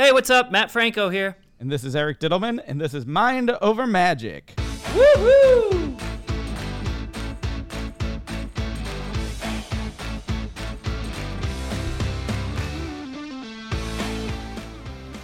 [0.00, 0.50] Hey, what's up?
[0.50, 1.36] Mat Franco here.
[1.58, 4.54] And this is Eric Dittelman, and this is Mind Over Magic.
[4.56, 6.00] Woohoo!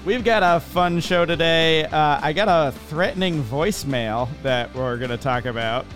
[0.05, 1.87] We've got a fun show today.
[1.87, 5.87] Uh, I got a threatening voicemail that we're going to talk about.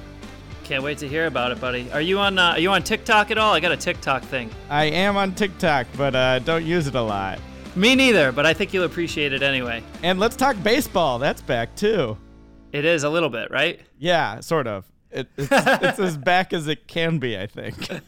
[0.65, 1.93] Can't wait to hear about it, buddy.
[1.93, 2.39] Are you on?
[2.39, 3.53] Uh, are you on TikTok at all?
[3.53, 4.49] I got a TikTok thing.
[4.71, 7.39] I am on TikTok, but uh, don't use it a lot.
[7.77, 9.83] Me neither, but I think you'll appreciate it anyway.
[10.03, 11.19] And let's talk baseball.
[11.19, 12.17] That's back too.
[12.73, 13.81] It is a little bit, right?
[13.99, 14.85] Yeah, sort of.
[15.11, 17.77] It, it's, it's as back as it can be, I think.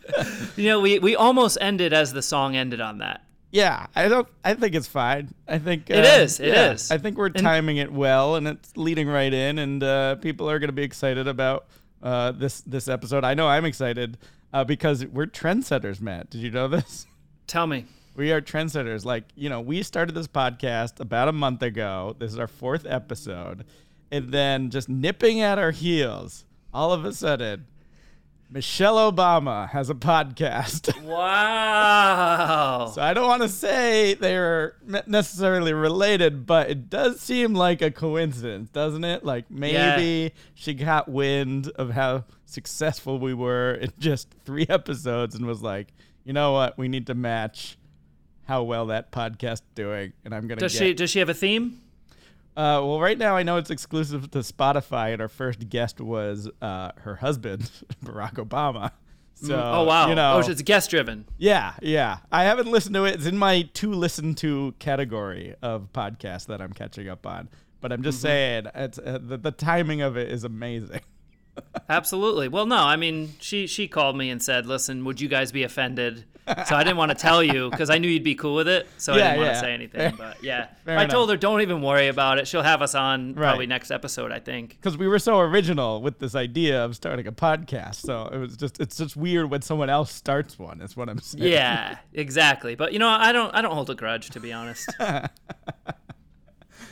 [0.56, 3.24] You know, we we almost ended as the song ended on that.
[3.50, 4.28] Yeah, I don't.
[4.44, 5.34] I think it's fine.
[5.48, 6.90] I think It uh, is, it yeah, is.
[6.90, 10.58] I think we're timing it well, and it's leading right in, and uh, people are
[10.58, 11.66] going to be excited about
[12.02, 13.24] uh, this this episode.
[13.24, 14.18] I know I'm excited
[14.52, 16.00] uh, because we're trendsetters.
[16.00, 17.06] Mat, did you know this?
[17.46, 17.86] Tell me.
[18.14, 19.04] We are trendsetters.
[19.04, 22.16] Like you know, we started this podcast about a month ago.
[22.18, 23.64] This is our fourth episode,
[24.10, 27.66] and then just nipping at our heels, all of a sudden.
[28.50, 30.92] Michelle Obama has a podcast.
[31.02, 32.90] Wow.
[32.94, 34.76] So I don't want to say they're
[35.06, 39.24] necessarily related, but it does seem like a coincidence, doesn't it?
[39.24, 45.46] Like maybe she got wind of how successful we were in just three episodes and
[45.46, 45.88] was like,
[46.24, 47.78] you know what, we need to match
[48.44, 50.60] how well that podcast doing, and I'm gonna.
[50.60, 51.80] does get- she does she have a theme?
[52.54, 56.50] Uh, well, right now I know it's exclusive to Spotify, and our first guest was
[56.60, 57.70] uh, her husband,
[58.04, 58.90] Barack Obama.
[59.34, 60.08] So, oh wow.
[60.08, 61.24] you know, oh, it's guest driven.
[61.38, 62.18] yeah, yeah.
[62.30, 63.14] I haven't listened to it.
[63.14, 67.48] It's in my to listen to category of podcasts that I'm catching up on.
[67.80, 71.00] But I'm just saying, it's uh, the, the timing of it is amazing.
[71.88, 72.46] Absolutely.
[72.48, 75.62] Well, no, I mean, she she called me and said, "Listen, would you guys be
[75.64, 78.66] offended?" So I didn't want to tell you because I knew you'd be cool with
[78.66, 78.88] it.
[78.98, 79.52] So I didn't want yeah.
[79.52, 80.16] to say anything.
[80.22, 82.48] But yeah, Fair I told her, "Don't even worry about it.
[82.48, 84.70] She'll have us on probably next episode." I think.
[84.70, 87.96] Because we were so original with this idea of starting a podcast.
[87.96, 91.20] So it was just, it's just weird when someone else starts one, is what I'm
[91.20, 91.44] saying.
[91.44, 92.74] Yeah, exactly.
[92.74, 94.88] But you know, I don't I don't hold a grudge to be honest.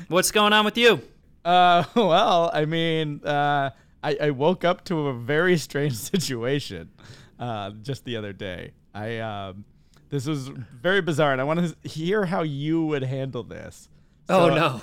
[0.09, 1.00] What's going on with you?
[1.44, 3.71] Uh, well, I mean, uh,
[4.03, 6.91] I, I woke up to a very strange situation
[7.38, 8.72] uh, just the other day.
[8.95, 9.65] I um,
[10.09, 13.89] this was very bizarre, and I want to hear how you would handle this.
[14.28, 14.83] Oh no.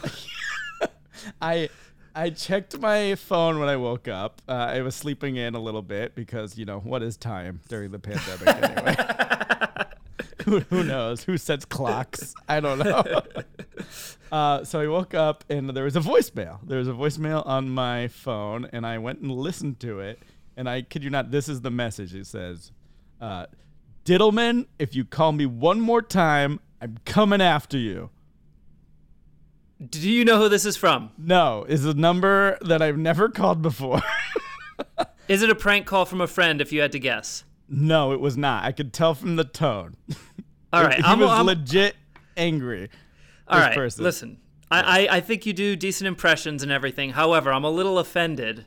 [1.41, 1.69] I
[2.16, 4.41] I checked my phone when I woke up.
[4.47, 7.91] Uh, I was sleeping in a little bit because you know what is time during
[7.91, 8.96] the pandemic anyway.
[10.46, 11.23] who, who knows?
[11.23, 12.34] Who sets clocks?
[12.47, 13.22] I don't know.
[14.31, 16.59] uh, so I woke up and there was a voicemail.
[16.66, 20.19] There was a voicemail on my phone, and I went and listened to it.
[20.56, 22.16] And I kid you not, this is the message.
[22.16, 22.72] It says,
[23.22, 23.46] uh,
[24.07, 28.09] "Dittelman, if you call me one more time, I'm coming after you."
[29.85, 31.12] Do you know who this is from?
[31.18, 34.01] No, is a number that I've never called before.
[35.28, 36.62] Is it a prank call from a friend?
[36.62, 37.44] If you had to guess.
[37.67, 38.63] no, it was not.
[38.63, 39.97] I could tell from the tone.
[40.73, 41.96] All right, he I'm, was I'm legit
[42.38, 42.90] angry.
[43.47, 43.75] all right.
[43.75, 44.03] person.
[44.03, 44.38] Listen,
[44.72, 47.12] I, I I think you do decent impressions and everything.
[47.12, 48.66] However, I'm a little offended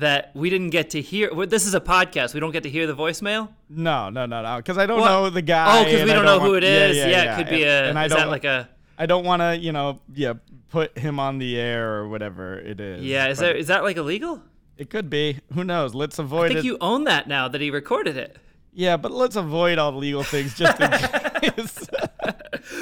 [0.00, 1.32] that we didn't get to hear.
[1.32, 2.34] well, This is a podcast.
[2.34, 3.48] We don't get to hear the voicemail.
[3.68, 5.08] No, no, no, no, because I don't What?
[5.08, 5.80] know the guy.
[5.80, 6.96] Oh, because we I don't know who want- it is.
[6.96, 7.32] Yeah, Yeah, yeah, yeah.
[7.34, 7.88] it could be and, a.
[7.90, 8.20] And I is don't.
[8.20, 8.68] that like a?
[8.98, 10.34] I don't want to, you know, yeah,
[10.68, 13.02] put him on the air or whatever it is.
[13.04, 14.42] Yeah, is there is that like illegal?
[14.76, 15.38] It could be.
[15.54, 15.94] Who knows?
[15.94, 16.46] Let's avoid.
[16.46, 16.64] I think it.
[16.64, 18.36] you own that now that he recorded it.
[18.72, 21.88] Yeah, but let's avoid all the legal things just in case.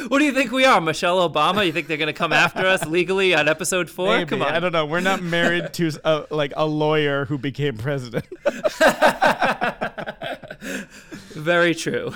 [0.09, 1.65] What do you think we are, Michelle Obama?
[1.65, 4.19] You think they're gonna come after us legally on episode four?
[4.19, 4.29] Maybe.
[4.31, 4.53] Come on.
[4.53, 4.85] I don't know.
[4.87, 8.27] We're not married to uh, like a lawyer who became president.
[11.31, 12.13] Very true.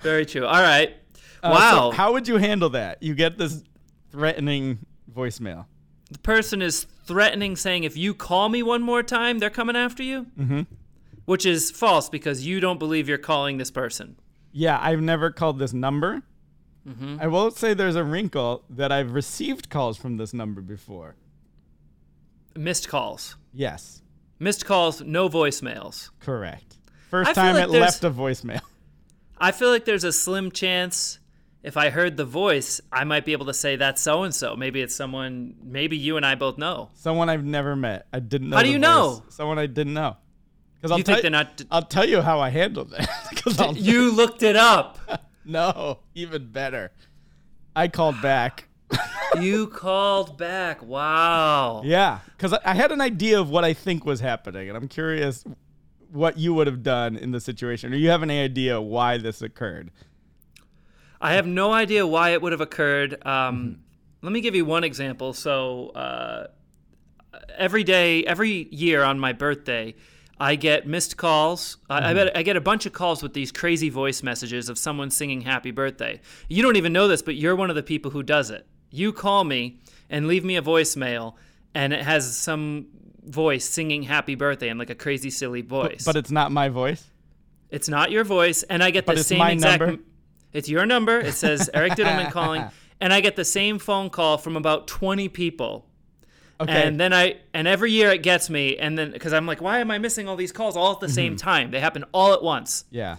[0.00, 0.46] Very true.
[0.46, 0.96] All right.
[1.42, 1.90] Uh, so wow.
[1.90, 3.02] how would you handle that?
[3.02, 3.62] You get this
[4.10, 4.78] threatening
[5.12, 5.66] voicemail.
[6.10, 10.02] the person is threatening, saying, "If you call me one more time, they're coming after
[10.02, 10.62] you." Mm-hmm.
[11.24, 14.16] Which is false because you don't believe you're calling this person.
[14.52, 16.22] Yeah, I've never called this number.
[16.86, 17.18] Mm-hmm.
[17.20, 21.14] I will say there's a wrinkle that I've received calls from this number before.
[22.56, 23.36] Missed calls.
[23.52, 24.02] Yes,
[24.38, 25.00] Missed calls.
[25.00, 26.10] No voicemails.
[26.18, 26.78] correct.
[27.10, 28.60] First I time like it left a voicemail.
[29.38, 31.18] I feel like there's a slim chance
[31.62, 34.56] if I heard the voice, I might be able to say that's so and so.
[34.56, 35.54] Maybe it's someone.
[35.62, 36.90] Maybe you and I both know.
[36.94, 38.06] Someone I've never met.
[38.12, 38.56] I didn't know.
[38.56, 38.82] How do you voice.
[38.82, 39.22] know?
[39.28, 40.16] Someone I didn't know.
[40.82, 41.62] Because I'll tell not?
[41.70, 42.92] I'll tell you how I handled
[43.58, 44.98] I'll- You looked it up.
[45.44, 46.90] no, even better.
[47.76, 48.68] I called back.
[49.40, 50.82] you called back.
[50.82, 51.82] Wow.
[51.84, 54.88] Yeah, because I, I had an idea of what I think was happening, and I'm
[54.88, 55.44] curious
[56.10, 59.40] what you would have done in the situation, or you have any idea why this
[59.40, 59.90] occurred.
[61.20, 63.24] I have no idea why it would have occurred.
[63.24, 63.78] Um,
[64.20, 65.32] Let me give you one example.
[65.32, 66.48] So uh,
[67.56, 69.94] every day, every year on my birthday,
[70.40, 71.76] I get missed calls.
[71.88, 72.38] I, I bet hmm.
[72.38, 75.70] I get a bunch of calls with these crazy voice messages of someone singing "Happy
[75.70, 78.66] Birthday." You don't even know this, but you're one of the people who does it.
[78.90, 79.78] You call me
[80.10, 81.34] and leave me a voicemail,
[81.74, 82.86] and it has some
[83.24, 86.04] voice singing "Happy Birthday" in like a crazy, silly voice.
[86.04, 87.08] But it's not my voice.
[87.70, 89.80] It's not your voice, and I get the But it's same my exact.
[89.80, 90.02] number?
[90.52, 91.18] It's your number.
[91.18, 92.64] It says Eric Dittelman calling,
[93.00, 95.86] and I get the same phone call from about twenty people.
[96.62, 96.86] Okay.
[96.86, 99.78] And then I and every year it gets me, and then because I'm like, why
[99.80, 101.14] am I missing all these calls all at the Mm-hmm.
[101.14, 101.70] same time?
[101.70, 103.16] They happen all at once, yeah.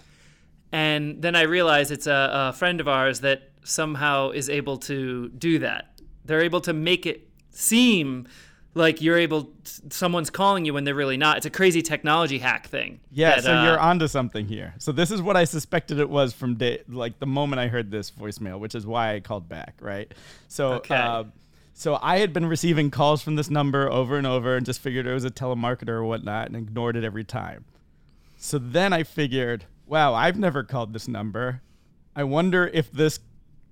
[0.72, 5.28] and then I realize it's a, a friend of ours that somehow is able to
[5.30, 5.98] do that.
[6.24, 8.26] They're able to make it seem
[8.74, 9.52] like you're able.
[9.90, 11.36] Someone's calling you when they're really not.
[11.36, 12.98] It's a crazy technology hack thing.
[13.12, 14.74] Yeah, that, so uh, you're onto something here.
[14.78, 17.90] So this is what I suspected it was from day, like the moment I heard
[17.90, 20.12] this voicemail, which is why I called back, right?
[20.48, 20.96] So, Okay.
[20.96, 21.24] uh,
[21.76, 25.06] so I had been receiving calls from this number over and over, and just figured
[25.06, 27.64] it was a telemarketer or whatnot, and ignored it every time.
[28.36, 31.62] So then I figured, wow, I've never called this number.
[32.14, 33.18] I wonder if this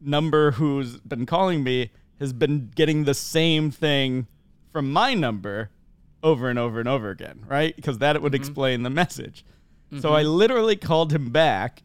[0.00, 4.26] number who's been calling me has been getting the same thing
[4.72, 5.70] from my number
[6.24, 7.74] over and over and over again, right?
[7.76, 8.40] Because that would mm-hmm.
[8.40, 9.44] explain the message.
[10.00, 10.30] So I mm-hmm.
[10.30, 11.82] literally called him back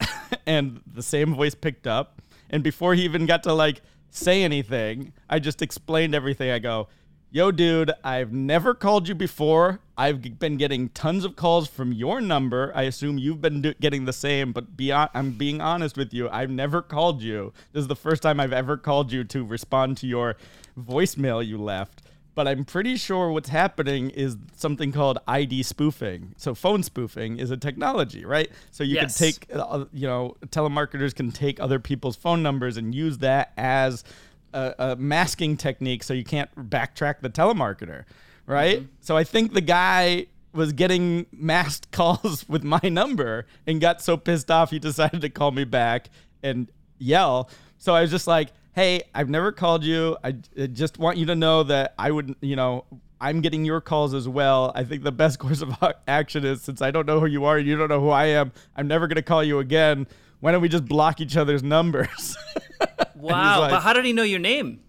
[0.46, 2.20] and the same voice picked up.
[2.50, 3.80] And before he even got to like
[4.14, 6.50] say anything, I just explained everything.
[6.50, 6.88] I go,
[7.30, 9.80] Yo, dude, I've never called you before.
[9.98, 12.70] I've been getting tons of calls from your number.
[12.76, 14.66] I assume you've been do- getting the same, but
[15.12, 16.28] I'm being honest with you.
[16.28, 17.52] I've never called you.
[17.72, 20.36] This is the first time I've ever called you to respond to your
[20.78, 22.03] voicemail you left
[22.34, 26.34] but I'm pretty sure what's happening is something called ID spoofing.
[26.36, 28.50] So phone spoofing is a technology, right?
[28.70, 29.18] So you Yes.
[29.18, 33.52] can take, uh, you know, telemarketers can take other people's phone numbers and use that
[33.56, 34.04] as
[34.52, 38.04] a, a masking technique, so you can't backtrack the telemarketer,
[38.46, 38.86] right?
[39.00, 44.16] So I think the guy was getting masked calls with my number and got so
[44.16, 46.08] pissed off he decided to call me back
[46.42, 47.48] and yell.
[47.78, 50.16] So I was just like, "Hey, I've never called you.
[50.24, 52.84] I, I just want you to know that I would, you know,
[53.20, 54.72] I'm getting your calls as well.
[54.74, 55.72] I think the best course of
[56.08, 58.52] action is since I don't know who you are, you don't know who I am.
[58.76, 60.06] I'm never going to call you again.
[60.40, 62.36] Why don't we just block each other's numbers?"
[63.16, 64.80] Wow, like- but how did he know your name?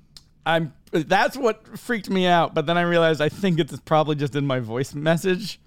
[0.46, 4.36] I'm that's what freaked me out, but then I realized I think it's probably just
[4.36, 5.60] in my voice message.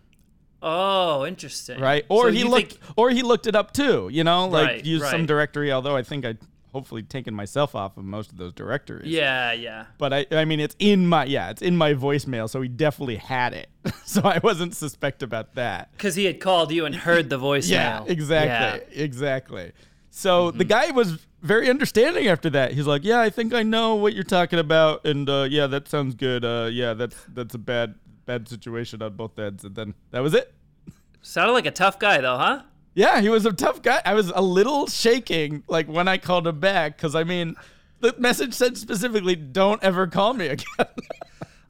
[0.63, 1.81] Oh, interesting.
[1.81, 2.05] right?
[2.09, 4.09] Or So he looked, think- or he looked it up too.
[4.13, 5.73] You know, like Right, use some directory.
[5.73, 6.35] Although I think I
[6.73, 9.09] hopefully taken myself off of most of those directories.
[9.09, 9.87] yeah, yeah.
[9.99, 13.17] But I, I mean, it's in my yeah, it's in my voicemail, so he definitely
[13.17, 13.69] had it.
[14.05, 15.91] so I wasn't suspect about that.
[15.93, 17.69] Because he had called you and heard the voicemail.
[17.71, 19.03] Yeah, exactly, Yeah.
[19.05, 19.73] exactly.
[20.11, 20.59] So Mm-hmm.
[20.59, 22.73] the guy was very understanding after that.
[22.73, 25.87] He's like, "Yeah, I think I know what you're talking about, and uh, yeah, that
[25.89, 26.45] sounds good.
[26.45, 27.95] Uh, yeah, that's that's a bad
[28.27, 30.53] bad situation on both ends." And then that was it.
[31.23, 32.63] Sounded like a tough guy, though, huh?
[32.95, 34.01] Yeah, he was a tough guy.
[34.05, 37.55] I was a little shaking like when I called him back because I mean,
[38.01, 40.87] the message said specifically, "Don't ever call me again." I,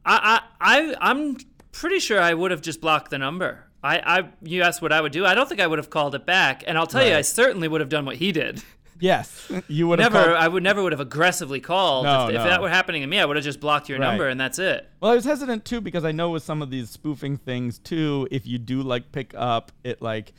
[0.07, 1.37] I, I, I'm
[1.73, 3.65] pretty sure I would have just blocked the number.
[3.83, 5.25] I, I, you asked what I would do.
[5.27, 7.69] I don't think I would have called it back, and I'll tell you, I certainly
[7.69, 8.63] would have done what he did.
[8.99, 12.05] yes, you would have Never, called- I would never would have aggressively called.
[12.07, 14.09] No, if, if that were happening to me, I would have just blocked your Right.
[14.09, 14.89] number, and that's it.
[15.01, 18.27] Well, I was hesitant too because I know with some of these spoofing things too,
[18.33, 20.33] if you do like pick up, it like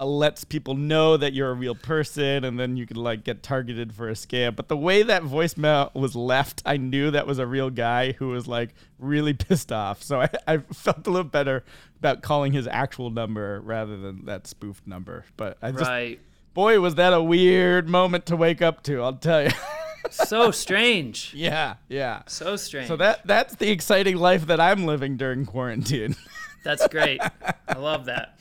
[0.00, 3.42] Uh, lets people know that you're a real person, and then you can like get
[3.42, 4.54] targeted for a scam.
[4.54, 8.28] But the way that voicemail was left, I knew that was a real guy who
[8.28, 10.02] was like really pissed off.
[10.04, 11.64] So I, I felt a little better
[11.98, 15.24] about calling his actual number rather than that spoofed number.
[15.36, 16.20] But I just, Right.
[16.54, 19.02] boy, was that a weird moment to wake up to.
[19.02, 19.50] I'll tell you.
[20.10, 21.32] so strange.
[21.34, 22.22] yeah, yeah.
[22.28, 22.86] So strange.
[22.86, 26.14] So that that's the exciting life that I'm living during quarantine.
[26.62, 27.20] that's great.
[27.20, 28.38] I love that.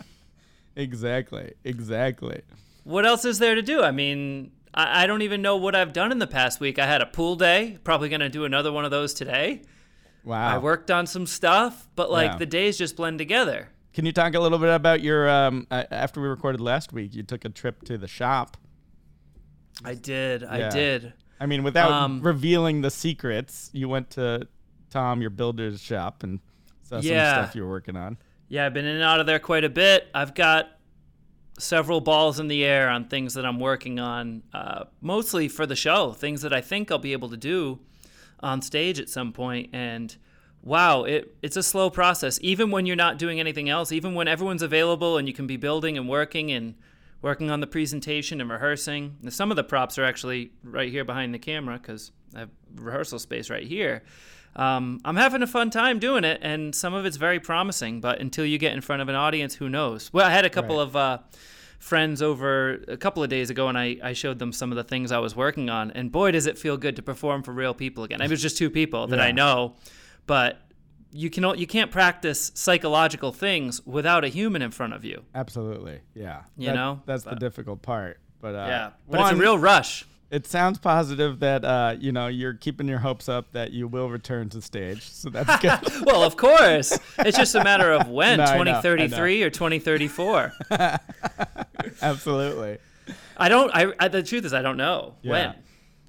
[0.78, 1.54] Exactly.
[1.66, 2.42] Exactly.
[2.86, 3.82] What else is there to do?
[3.84, 6.80] I mean, I, I don't even know what I've done in the past week.
[6.80, 7.78] I had a pool day.
[7.84, 9.64] Probably going to do another one of those today.
[10.24, 10.56] Wow.
[10.56, 12.38] I worked on some stuff, but like Yeah.
[12.38, 13.70] the days just blend together.
[13.94, 17.24] Can you talk a little bit about your um after we recorded last week, you
[17.24, 18.56] took a trip to the shop.
[19.84, 20.44] I did.
[20.44, 21.14] I did.
[21.40, 24.48] I mean, without Um, revealing the secrets, you went to
[24.90, 26.40] Tom your builder's shop and
[26.84, 27.34] saw Yeah.
[27.36, 28.18] some stuff you were working on.
[28.50, 30.08] Yeah, I've been in and out of there quite a bit.
[30.14, 30.70] I've got
[31.60, 35.76] several balls in the air on things that I'm working on, uh, mostly for the
[35.76, 37.80] show, things that I think I'll be able to do
[38.40, 39.72] on stage at some point.
[39.74, 40.16] And
[40.62, 42.40] wow, it, it's a slow process.
[42.42, 45.58] Even when you're not doing anything else, even when everyone's available and you can be
[45.58, 46.76] building and working and
[47.22, 49.18] working on the presentation and rehearsing.
[49.30, 53.20] Some of the props are actually right here behind the camera because I have rehearsal
[53.20, 54.04] space right here.
[54.58, 58.02] Um, I'm having a fun time doing it, and some of it's very promising.
[58.02, 60.12] But until you get in front of an audience, who knows?
[60.12, 60.84] Well, I had a couple Right.
[60.88, 61.18] of uh,
[61.80, 64.84] friends over a couple of days ago, and I, I showed them some of the
[64.84, 65.92] things I was working on.
[65.92, 68.20] And boy, does it feel good to perform for real people again.
[68.22, 69.76] It was just two people that I know,
[70.26, 70.62] but
[71.12, 75.24] you can you can't practice psychological things without a human in front of you.
[75.36, 76.02] Absolutely.
[76.16, 76.42] Yeah.
[76.58, 78.20] You know, that's the difficult part.
[78.42, 80.06] But uh, yeah, but it's a real rush.
[80.30, 84.10] It sounds positive that uh, you know you're keeping your hopes up that you will
[84.10, 85.04] return to stage.
[85.10, 85.80] So that's good.
[86.06, 87.00] well, of course.
[87.20, 88.82] It's just a matter of when, No, I know, I know.
[88.82, 90.54] 2033 or 2034.
[92.02, 92.78] Absolutely.
[93.38, 95.32] I don't I, I the truth is I don't know Yeah.
[95.32, 95.56] when.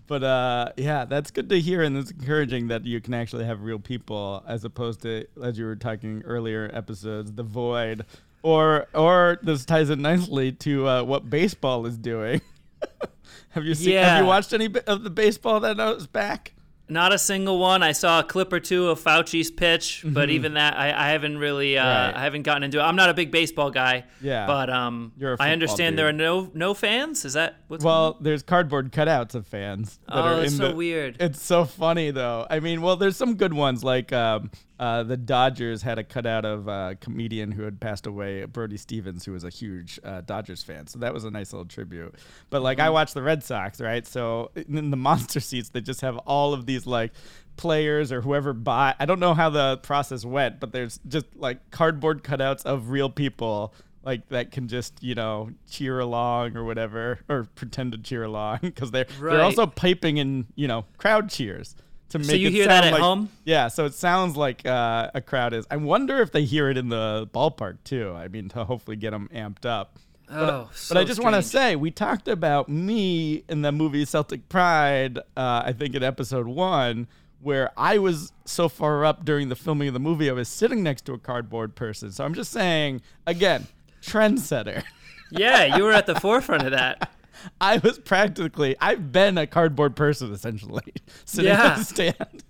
[0.09, 3.61] But uh, yeah, that's good to hear, and it's encouraging that you can actually have
[3.61, 8.07] real people, as opposed to, as you were talking earlier episodes, the void,
[8.43, 12.41] or or this ties in nicely to uh, what baseball is doing.
[13.59, 13.97] have you seen?
[13.97, 16.55] Have you watched any of the baseball that was back?
[16.91, 17.83] Not a single one.
[17.83, 21.37] I saw a clip or two of Fauci's pitch, but even that I, I haven't
[21.37, 22.07] really uh, Mm-hmm.
[22.07, 22.17] Right.
[22.19, 22.83] I haven't gotten into it.
[22.83, 24.05] I'm not a big baseball guy.
[24.23, 24.47] Yeah.
[24.47, 27.27] But um I understand there are no no fans.
[27.27, 30.59] Is that what's going Well, there's cardboard cutouts of fans that Oh, are that's in
[30.59, 30.75] so the.
[30.77, 31.17] weird.
[31.21, 32.47] It's so funny though.
[32.49, 36.45] I mean, well, there's some good ones like um, uh, the Dodgers had a cutout
[36.45, 40.63] of a comedian who had passed away, Brody Stevens, who was a huge uh, Dodgers
[40.63, 40.87] fan.
[40.87, 42.15] So that was a nice little tribute.
[42.51, 42.87] But like, Mm-hmm.
[42.87, 44.07] I watch the Red Sox, right?
[44.07, 47.13] So in the monster seats, they just have all of these like
[47.57, 48.95] players or whoever bought.
[49.01, 53.11] I don't know how the process went, but there's just like cardboard cutouts of real
[53.11, 58.23] people like that can just you know cheer along or whatever or pretend to cheer
[58.23, 59.33] along because they're Right.
[59.33, 61.75] they're also piping in you know crowd cheers
[62.11, 63.29] to make So you hear that at like- home?
[63.45, 66.77] yeah so it sounds like uh, a crowd is i wonder if they hear it
[66.77, 69.99] in the ballpark too i mean to hopefully get them amped up
[70.31, 74.47] Oh, but I just want to say, we talked about me in the movie Celtic
[74.51, 77.07] Pride, uh, I think in episode one,
[77.41, 80.83] where I was so far up during the filming of the movie, I was sitting
[80.83, 82.13] next to a cardboard person.
[82.13, 83.69] So I'm just saying, again,
[84.03, 84.83] trendsetter.
[85.31, 87.11] yeah, you were at the forefront of that.
[87.61, 90.93] I was practically, I've been a cardboard person essentially,
[91.25, 91.73] sitting Yeah.
[91.73, 92.45] on the stand.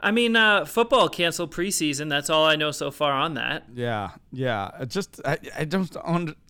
[0.00, 2.08] I mean, uh, football canceled preseason.
[2.10, 3.64] That's all I know so far on that.
[3.74, 4.70] Yeah, yeah.
[4.80, 5.94] It just I, I don't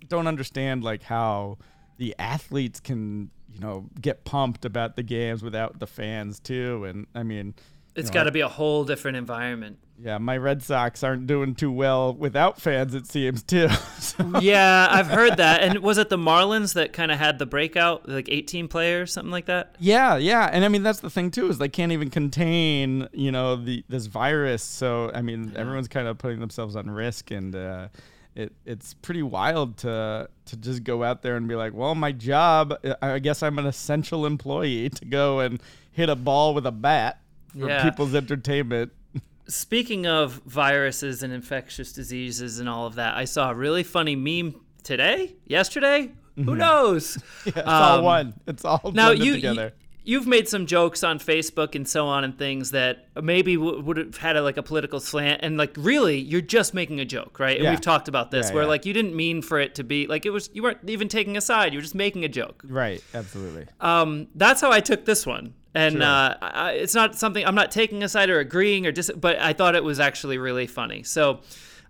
[0.08, 1.58] don't understand like how
[1.98, 6.84] the athletes can you know get pumped about the games without the fans too.
[6.84, 7.54] And I mean,
[7.94, 9.78] it's got to be a whole different environment.
[10.02, 10.18] Yeah.
[10.18, 12.94] My Red Sox aren't doing too well without fans.
[12.94, 13.68] It seems too.
[13.98, 15.62] So- yeah, I've heard that.
[15.62, 19.30] And was it the Marlins that kind of had the breakout, like 18 players, something
[19.32, 19.74] like that?
[19.78, 23.32] Yeah, yeah, and I mean that's the thing too is they can't even contain you
[23.32, 24.62] know the this virus.
[24.62, 27.88] So I mean everyone's kind of putting themselves on risk, and uh,
[28.34, 32.12] it it's pretty wild to to just go out there and be like, well, my
[32.12, 35.60] job, I I guess I'm an essential employee to go and
[35.90, 37.82] hit a ball with a bat for Yeah.
[37.82, 38.92] people's entertainment.
[39.48, 44.16] Speaking of viruses and infectious diseases and all of that, I saw a really funny
[44.16, 46.10] meme today, yesterday.
[46.36, 47.16] Who knows?
[47.46, 48.34] Yeah, it's all Um, one.
[48.46, 49.72] It's all Now you, together.
[50.04, 53.80] you have made some jokes on Facebook and so on and things that maybe w-
[53.80, 57.04] would have had a, like a political slant and like really you're just making a
[57.04, 57.56] joke, right?
[57.56, 57.70] And Yeah.
[57.70, 60.26] we've talked about this Yeah, where like you didn't mean for it to be like
[60.26, 62.62] it was you weren't even taking a side, you were just making a joke.
[62.68, 63.66] right, absolutely.
[63.80, 65.54] Um, that's how I took this one.
[65.76, 66.02] And Sure.
[66.02, 69.38] uh, I, it's not something I'm not taking a side or agreeing or dis, but
[69.38, 71.02] I thought it was actually really funny.
[71.02, 71.40] So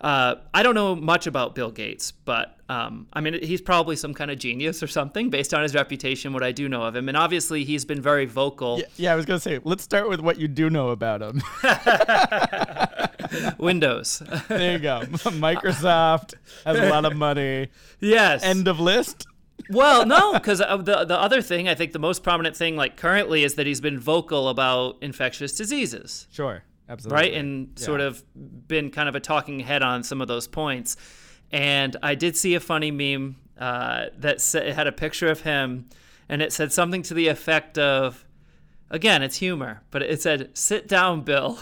[0.01, 4.13] uh, I don't know much about Bill Gates, but um, I mean he's probably some
[4.13, 6.33] kind of genius or something based on his reputation.
[6.33, 8.79] What I do know of him, and obviously he's been very vocal.
[8.81, 11.41] Yeah, yeah, I was gonna say, let's start with what you do know about him.
[13.59, 15.01] Windows, there you go.
[15.41, 17.69] Microsoft has a lot of money.
[18.01, 18.43] yes.
[18.43, 19.27] End of list.
[19.71, 23.45] Well, no, because the the other thing I think the most prominent thing like currently
[23.45, 26.27] is that he's been vocal about infectious diseases.
[26.31, 27.23] Sure, absolutely.
[27.23, 27.35] right?
[27.35, 28.23] And sort of
[28.69, 30.97] been kind of a talking head on some of those points.
[31.53, 35.43] And I did see a funny meme uh, that sa- it had a picture of
[35.43, 35.89] him,
[36.29, 38.25] and it said something to the effect of,
[38.91, 41.59] again, it's humor, but it said, "Sit down, Bill.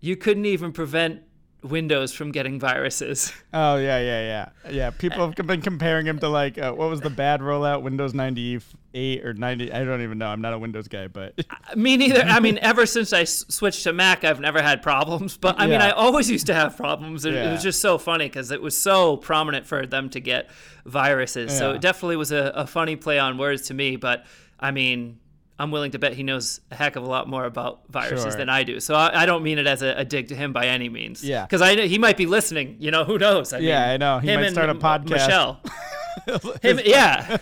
[0.00, 1.22] You couldn't even prevent
[1.62, 4.90] Windows from getting viruses." Oh yeah, yeah, yeah, yeah.
[4.90, 7.82] People have been comparing him to like uh, what was the bad rollout?
[7.82, 8.58] Windows ninety
[8.94, 9.70] eight or ninety?
[9.70, 10.28] I don't even know.
[10.28, 11.34] I'm not a Windows guy, but
[11.76, 12.22] Me neither.
[12.22, 15.36] I mean, ever since I s- switched to Mac, I've never had problems.
[15.36, 17.26] But I mean, I always used to have problems.
[17.26, 20.48] It, it was just so funny because it was so prominent for them to get
[20.86, 21.56] viruses.
[21.56, 23.96] So it definitely was a, a funny play on words to me.
[23.96, 24.24] But
[24.58, 25.18] I mean,
[25.62, 28.32] I'm willing to bet he knows a heck of a lot more about viruses Sure.
[28.36, 28.80] than I do.
[28.80, 31.22] So I, I don't mean it as a, a dig to him by any means.
[31.22, 31.44] Yeah.
[31.46, 32.76] Because I know he might be listening.
[32.80, 33.52] You know, who knows?
[33.52, 34.18] I Yeah, mean, I know.
[34.18, 35.10] He might start a podcast.
[35.10, 35.60] Michelle.
[36.62, 37.38] Him, yeah.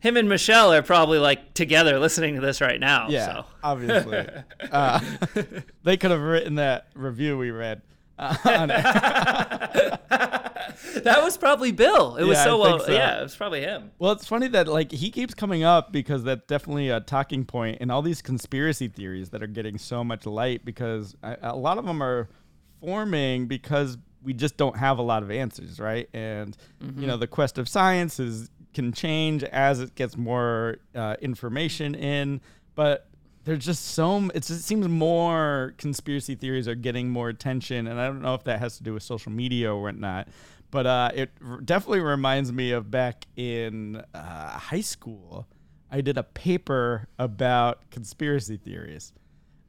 [0.00, 3.08] Him and Michelle are probably like together listening to this right now.
[3.08, 3.44] Yeah, So.
[3.62, 4.26] obviously.
[4.70, 5.00] Uh,
[5.84, 7.80] they could have written that review we read.
[8.18, 10.00] Uh, on it.
[11.02, 12.16] That was probably Bill.
[12.16, 12.80] It was Yeah, I so well.
[12.80, 12.92] so.
[12.92, 13.90] Yeah, it was probably him.
[13.98, 17.78] Well, it's funny that like he keeps coming up because that's definitely a talking point
[17.80, 21.78] in all these conspiracy theories that are getting so much light because a, a lot
[21.78, 22.28] of them are
[22.80, 26.08] forming because we just don't have a lot of answers, right?
[26.14, 26.56] And
[26.96, 31.94] you know, the quest of science is can change as it gets more uh, information
[31.94, 32.40] in,
[32.74, 33.06] but
[33.44, 38.22] there's just so it seems more conspiracy theories are getting more attention, and I don't
[38.22, 40.28] know if that has to do with social media or whatnot.
[40.74, 45.46] But uh, it r- definitely reminds me of back in uh, high school.
[45.88, 49.12] I did a paper about conspiracy theories.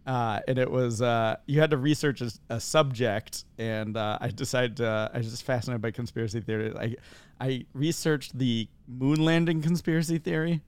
[0.08, 4.30] Uh, and it was uh, you had to research a, a subject, and uh, I
[4.30, 6.76] decided to, I was just fascinated by conspiracy theories.
[6.76, 6.96] I
[7.40, 10.62] I researched the moon landing conspiracy theory,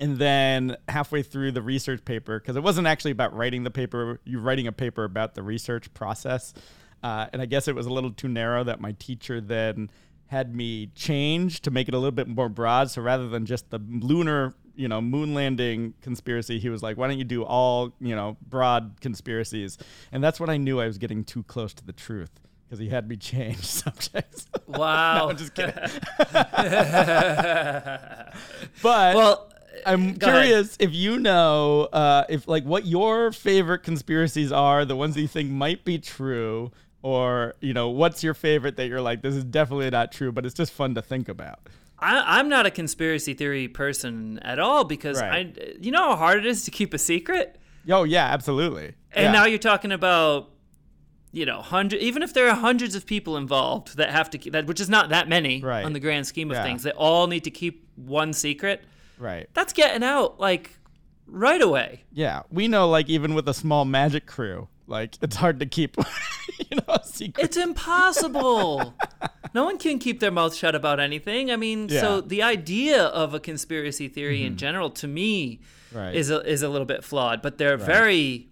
[0.00, 4.20] and then halfway through the research paper, because it wasn't actually about writing the paper,
[4.24, 6.54] you writing a paper about the research process,
[7.02, 9.90] uh, and I guess it was a little too narrow that my teacher then
[10.26, 12.90] had me change to make it a little bit more broad.
[12.90, 17.06] So rather than just the lunar, you know, moon landing conspiracy, he was like, "Why
[17.08, 19.76] don't you do all, you know, broad conspiracies?"
[20.10, 22.30] And that's when I knew I was getting too close to the truth
[22.66, 24.46] because he had me change subjects.
[24.66, 25.18] Wow.
[25.18, 25.74] no, I'm just kidding.
[28.82, 29.52] but well,
[29.86, 30.44] I'm Go ahead.
[30.46, 35.20] curious if you know uh, if like what your favorite conspiracies are, the ones that
[35.20, 36.70] you think might be true,
[37.02, 40.46] or you know what's your favorite that you're like this is definitely not true, but
[40.46, 41.68] it's just fun to think about.
[41.98, 45.56] I, I'm not a conspiracy theory person at all because Right.
[45.58, 47.58] I, you know how hard it is to keep a secret.
[47.88, 48.94] Oh yeah, absolutely.
[49.12, 49.32] And Yeah.
[49.32, 50.50] now you're talking about,
[51.32, 52.00] you know, hundred.
[52.00, 54.88] Even if there are hundreds of people involved that have to keep that, which is
[54.88, 55.84] not that many Right.
[55.84, 56.62] on the grand scheme of Yeah.
[56.64, 58.82] things, that all need to keep one secret.
[59.18, 59.48] right.
[59.54, 60.78] That's getting out like
[61.28, 62.02] right away.
[62.12, 65.96] Yeah, we know like even with a small magic crew, like it's hard to keep,
[66.70, 67.44] you know, a secret.
[67.44, 68.94] It's impossible.
[69.54, 71.50] no one can keep their mouth shut about anything.
[71.50, 72.00] I mean, Yeah.
[72.00, 75.60] so the idea of a conspiracy theory in general, to me,
[75.92, 76.14] Right.
[76.14, 77.42] is a, is a little bit flawed.
[77.42, 78.48] But they're very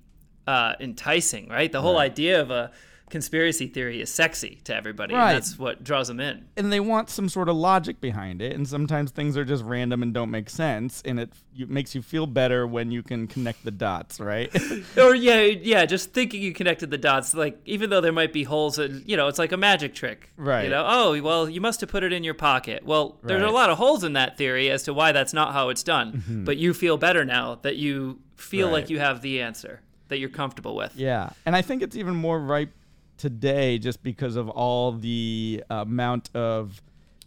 [0.47, 1.71] uh, enticing, right?
[1.71, 2.11] The whole Right.
[2.11, 2.71] idea of a
[3.11, 5.31] conspiracy theory is sexy to everybody, Right.
[5.33, 6.46] and that's what draws them in.
[6.57, 10.03] and they want some sort of logic behind it and sometimes things are just random
[10.03, 13.64] and don't make sense and it, you, makes you feel better when you can connect
[13.64, 14.51] the dots right
[14.96, 17.35] or yeah, yeah, just thinking you connected the dots.
[17.35, 20.31] Like even though there might be holes, in, you know, it's like a magic trick,
[20.37, 20.64] Right.
[20.64, 22.85] You know, oh well, you must have put it in your pocket.
[22.85, 25.68] Well, there's a lot of holes in that theory as to why that's not how
[25.68, 26.42] it's done.
[26.46, 28.75] But you feel better now that you feel Mm-hmm.
[28.75, 28.81] Right.
[28.83, 30.96] like you have the answer that you're comfortable with.
[30.96, 32.73] Yeah, and I think it's even more ripe
[33.21, 36.83] today just because of all the amount of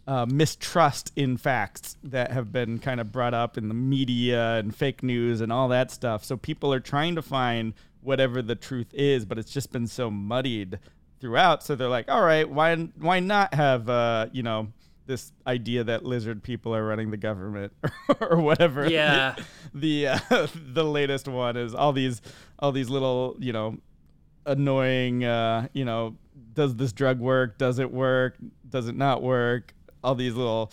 [0.06, 4.74] uh, mistrust in facts that have been kind of brought up in the media and
[4.74, 6.24] fake news and all that stuff.
[6.24, 10.10] So people are trying to find whatever the truth is, but it's just been so
[10.10, 10.78] muddied
[11.20, 11.62] throughout.
[11.62, 14.68] So they're like, all right, why why not have uh, you know
[15.06, 17.72] this idea that lizard people are running the government
[18.20, 18.88] or whatever.
[18.88, 19.36] Yeah.
[19.76, 20.18] The uh,
[20.54, 22.22] the latest one is all these
[22.60, 23.78] all these little you know
[24.46, 26.16] annoying uh, you know
[26.54, 27.58] does this drug work?
[27.58, 28.36] Does it work?
[28.68, 29.74] Does it not work?
[30.02, 30.70] All these little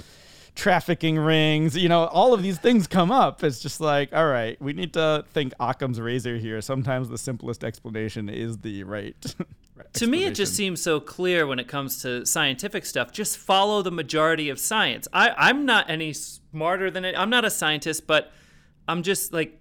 [0.55, 3.43] trafficking rings, you know, all of these things come up.
[3.43, 6.61] It's just like, all right, we need to think Occam's razor here.
[6.61, 9.35] Sometimes the simplest explanation is the right.
[9.93, 13.11] To me, it just seems so clear when it comes to scientific stuff.
[13.11, 15.07] Just follow the majority of science.
[15.11, 17.15] I, I'm not any smarter than it.
[17.17, 18.31] I'm not a scientist, but
[18.87, 19.59] I'm just like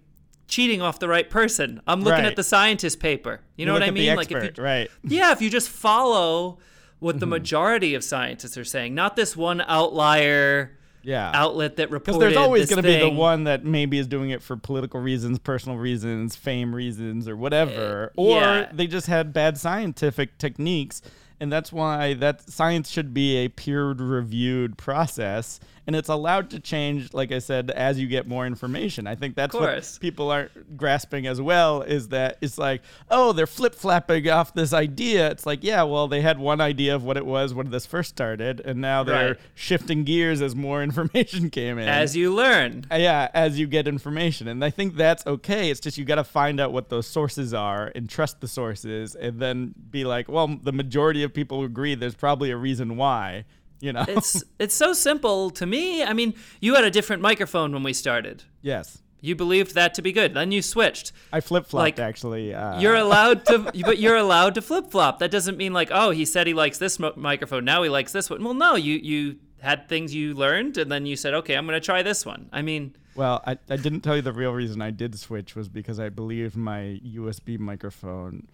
[0.50, 1.80] cheating off the right person.
[1.86, 2.24] I'm looking Right.
[2.26, 3.40] at the scientist paper.
[3.56, 4.16] You know look what I mean?
[4.16, 4.90] like if you, right?
[5.04, 6.58] yeah, if you just follow
[6.98, 7.20] what Mm-hmm.
[7.20, 11.30] the majority of scientists are saying, not this one outlier Yeah.
[11.32, 14.42] outlet that Because there's always going to be the one that maybe is doing it
[14.42, 18.12] for political reasons, personal reasons, fame reasons, or whatever.
[18.18, 18.68] Uh, or yeah.
[18.72, 21.00] they just had bad scientific techniques.
[21.42, 25.58] And that's why that science should be a peer reviewed process.
[25.86, 29.06] And it's allowed to change, like I said, as you get more information.
[29.06, 33.46] I think that's what people aren't grasping as well is that it's like, oh, they're
[33.46, 35.30] flip flapping off this idea.
[35.30, 38.10] It's like, yeah, well, they had one idea of what it was when this first
[38.10, 38.60] started.
[38.60, 39.36] And now they're Right.
[39.54, 41.88] shifting gears as more information came in.
[41.88, 42.84] As you learn.
[42.90, 44.46] Uh, yeah, as you get information.
[44.48, 45.70] And I think that's okay.
[45.70, 49.14] It's just you got to find out what those sources are and trust the sources
[49.14, 53.44] and then be like, well, the majority of people agree there's probably a reason why,
[53.80, 54.04] you know?
[54.08, 56.02] It's it's so simple to me.
[56.02, 58.44] I mean, you had a different microphone when we started.
[58.62, 58.98] yes.
[59.22, 60.32] You believed that to be good.
[60.32, 61.12] Then you switched.
[61.30, 62.54] I flip flopped Like, actually.
[62.54, 65.18] Uh, You're allowed to, but you're allowed to flip flop.
[65.18, 67.66] That doesn't mean like, oh, he said he likes this mo- microphone.
[67.66, 68.42] Now he likes this one.
[68.42, 71.78] Well, no, you you had things you learned, and then you said, okay, I'm going
[71.78, 72.48] to try this one.
[72.50, 75.68] I mean, Well, I, I didn't tell you the real reason I did switch was
[75.68, 78.48] because I believe my USB microphone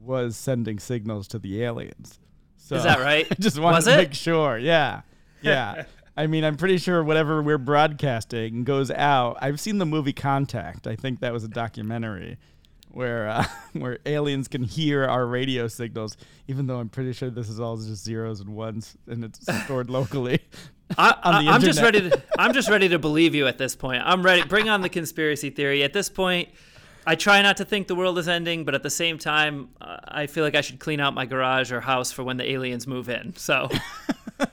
[0.00, 2.20] was sending signals to the aliens.
[2.62, 3.26] So Is that right?
[3.30, 3.96] I just wanted Was to it?
[3.96, 4.58] make sure.
[4.58, 5.02] Yeah.
[5.40, 5.84] Yeah.
[6.16, 9.38] I mean, I'm pretty sure whatever we're broadcasting goes out.
[9.40, 10.86] I've seen the movie Contact.
[10.86, 12.38] I think that was a documentary
[12.90, 16.16] where uh, where aliens can hear our radio signals,
[16.48, 19.88] even though I'm pretty sure this is all just zeros and ones and it's stored
[19.88, 20.40] locally.
[20.98, 22.22] I, on the I, am just ready to.
[22.38, 24.02] I'm just ready to believe you at this point.
[24.04, 24.42] I'm ready.
[24.42, 25.82] Bring on the conspiracy theory.
[25.82, 26.50] At this point,
[27.06, 29.98] I try not to think the world is ending, but at the same time, uh,
[30.04, 32.86] I feel like I should clean out my garage or house for when the aliens
[32.86, 33.34] move in.
[33.36, 33.68] So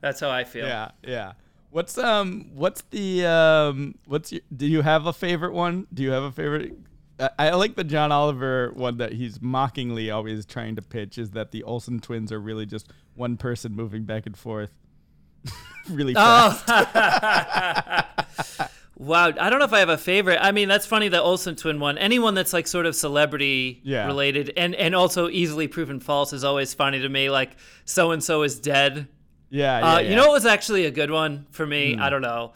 [0.00, 0.66] that's how I feel.
[0.66, 1.32] Yeah, yeah.
[1.70, 5.86] What's um what's the um what's your do you have a favorite one?
[5.92, 6.76] Do you have a favorite
[7.18, 11.30] I, I like the John Oliver one that he's mockingly always trying to pitch is
[11.30, 14.70] that the Olsen twins are really just one person moving back and forth
[15.90, 16.64] really fast.
[16.68, 18.66] Oh.
[18.96, 19.26] wow.
[19.38, 20.38] I don't know if I have a favorite.
[20.40, 21.98] I mean, that's funny, the Olsen twin one.
[21.98, 24.06] Anyone that's like sort of celebrity Yeah.
[24.06, 27.30] related and, and also easily proven false is always funny to me.
[27.30, 29.08] Like, so and so is dead.
[29.50, 30.10] Yeah, yeah, Uh, yeah.
[30.10, 31.94] You know what was actually a good one for me?
[31.94, 32.02] Hmm.
[32.02, 32.52] I don't know.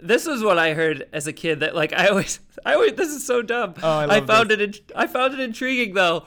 [0.00, 3.10] This is what I heard as a kid that like I always I always this
[3.10, 3.74] is so dumb.
[3.82, 6.26] Oh, I love found it in, I found it intriguing though.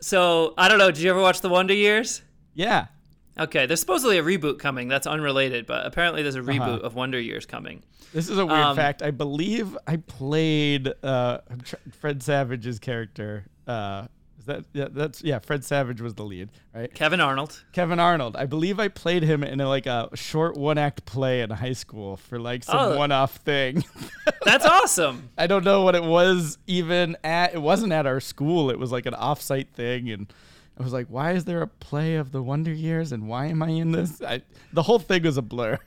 [0.00, 0.90] So I don't know.
[0.90, 2.22] Did you ever watch The Wonder Years?
[2.54, 2.86] Yeah.
[3.38, 4.88] Okay, there's supposedly a reboot coming.
[4.88, 6.50] That's unrelated, but apparently there's a Uh-huh.
[6.50, 7.82] reboot of Wonder Years coming.
[8.12, 9.02] This is a weird Um, fact.
[9.02, 11.38] I believe I played uh,
[12.00, 13.44] Fred Savage's character.
[13.66, 14.06] Uh,
[14.38, 14.88] is that yeah?
[14.90, 15.38] That's yeah.
[15.38, 16.92] Fred Savage was the lead, right?
[16.94, 17.62] Kevin Arnold.
[17.72, 18.36] Kevin Arnold.
[18.36, 21.74] I believe I played him in a, like a short one act play in high
[21.74, 22.96] school for like some Oh.
[22.96, 23.84] one off thing.
[24.44, 25.28] That's awesome.
[25.36, 27.54] I don't know what it was even at.
[27.54, 28.70] It wasn't at our school.
[28.70, 30.32] It was like an off site thing, and
[30.78, 33.12] I was like, "Why is there a play of the Wonder Years?
[33.12, 34.40] And why am I in this?" I,
[34.72, 35.78] the whole thing was a blur.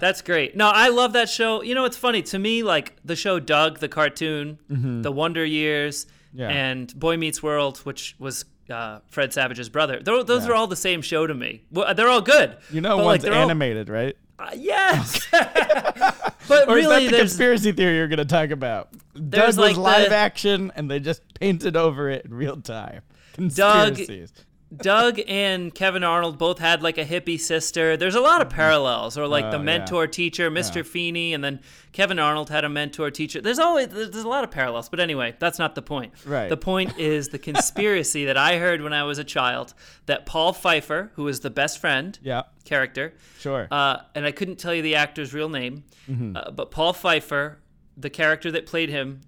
[0.00, 0.56] That's great.
[0.56, 1.62] No, I love that show.
[1.62, 2.62] You know, it's funny to me.
[2.62, 6.40] Like the show Doug, the cartoon, The Wonder Years, Mm-hmm.
[6.40, 6.48] Yeah.
[6.50, 10.00] and Boy Meets World, which was uh, Fred Savage's brother.
[10.02, 10.50] They're, those Yeah.
[10.50, 11.62] are all the same show to me.
[11.70, 12.58] Well, they're all good.
[12.70, 14.14] You know, like, one's they're animated, right?
[14.38, 15.26] Uh, yes.
[15.30, 18.90] but Or is that really, the conspiracy theory you're going to talk about?
[19.30, 23.00] Doug was like, live the- action, and they just painted over it in real time.
[23.36, 24.32] Doug- Conspiracies.
[24.76, 27.96] Doug and Kevin Arnold both had like a hippie sister.
[27.96, 29.62] There's a lot of parallels, or like Oh, the yeah.
[29.62, 30.84] mentor teacher, Mr.
[30.84, 31.60] Feeney, and then
[31.92, 33.40] Kevin Arnold had a mentor teacher.
[33.40, 36.12] There's always there's a lot of parallels, but anyway, that's not the point.
[36.26, 36.48] Right.
[36.48, 39.72] The point is the conspiracy that I heard when I was a child
[40.06, 43.68] that Paul Pfeiffer, who was the best friend Yeah, character, sure.
[43.70, 46.36] uh, and I couldn't tell you the actor's real name, Mm-hmm.
[46.36, 47.58] uh, but Paul Pfeiffer,
[47.96, 49.20] the character that played him,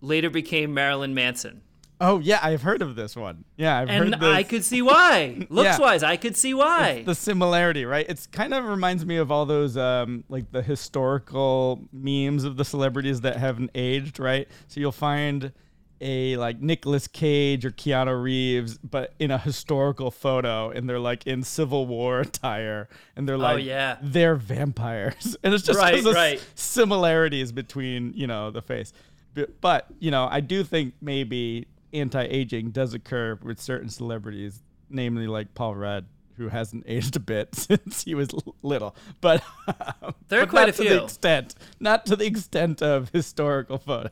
[0.00, 1.62] later became Marilyn Manson.
[2.00, 3.44] Oh, yeah, I've heard of this one.
[3.56, 4.28] Yeah, I've And heard this.
[4.28, 5.46] I could see why.
[5.50, 7.02] Looks wise, I could see why.
[7.04, 8.06] the similarity, right?
[8.08, 12.64] It's kind of reminds me of all those um, like the historical memes of the
[12.64, 14.48] celebrities that haven't aged, right?
[14.68, 15.52] So you'll find
[16.02, 21.26] a like Nicolas Cage or Keanu Reeves, but in a historical photo, and they're like
[21.26, 23.98] in Civil War attire, and they're like, Oh, yeah.
[24.00, 26.42] they're vampires, and it's just Right, right.
[26.54, 28.94] similarities between you know the face.
[29.34, 35.26] But, but you know, I do think maybe anti-aging does occur with certain celebrities, namely
[35.26, 38.28] like Paul Rudd, who hasn't aged a bit since he was
[38.62, 38.94] little.
[39.20, 39.42] But
[40.28, 40.88] There are but quite not a to few.
[40.90, 44.10] the extent, not to the extent of historical photos.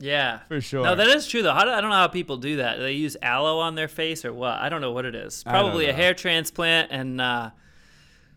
[0.00, 0.84] Yeah, For sure.
[0.84, 1.52] No, that is true though.
[1.52, 2.78] Do, I don't know how people do that.
[2.78, 4.58] They use aloe on their face or what?
[4.58, 5.44] I don't know what it is.
[5.44, 7.50] Probably a hair transplant and uh,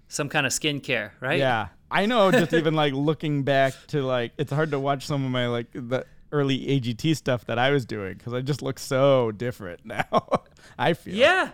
[0.08, 1.40] some kind of skincare, right?
[1.40, 2.32] Yeah, I know.
[2.32, 5.68] Just even like looking back to like, it's hard to watch some of my like
[5.74, 10.28] the early AGT stuff that I was doing because I just look so different now.
[10.78, 11.16] I feel.
[11.16, 11.50] Yeah.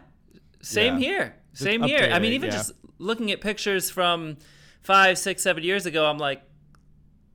[0.62, 1.00] Same Yeah.
[1.00, 1.36] here.
[1.54, 2.10] Same here.
[2.12, 2.58] I mean, even yeah.
[2.58, 4.38] just looking at pictures from
[4.82, 6.42] five, six, seven years ago, I'm like,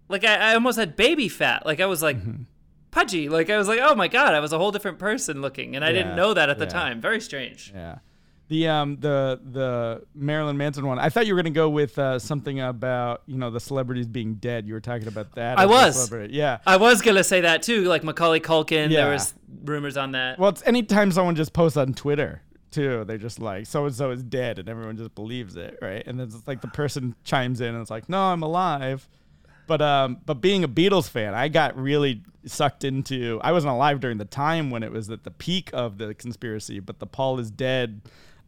[0.09, 1.65] like I, I almost had baby fat.
[1.67, 2.43] Like I was like Mm-hmm.
[2.91, 3.29] pudgy.
[3.29, 5.85] Like I was like, oh my god, I was a whole different person looking, and
[5.85, 7.01] I Yeah, didn't know that at the time.
[7.01, 7.71] Very strange.
[7.75, 7.99] Yeah.
[8.49, 10.99] The um the the Marilyn Manson one.
[10.99, 14.37] I thought you were gonna go with uh, something about you know the celebrities being
[14.37, 14.67] dead.
[14.67, 15.59] You were talking about that.
[15.59, 16.11] I was.
[16.31, 16.59] Yeah.
[16.67, 18.91] I was gonna say that too, like Macaulay Culkin.
[18.91, 19.05] Yeah.
[19.05, 19.35] There was
[19.65, 20.39] rumors on that.
[20.39, 24.11] Well, it's anytime someone just posts on Twitter too, they're just like so and so
[24.13, 26.03] is dead, and everyone just believes it, right?
[26.07, 29.07] And then it's like the person chimes in and it's like, no, I'm alive.
[29.67, 33.39] But um, but being a Beatles fan, I got really sucked into.
[33.45, 36.81] I wasn't alive during the time when it was at the peak of the conspiracy,
[36.81, 38.01] but the Paul is dead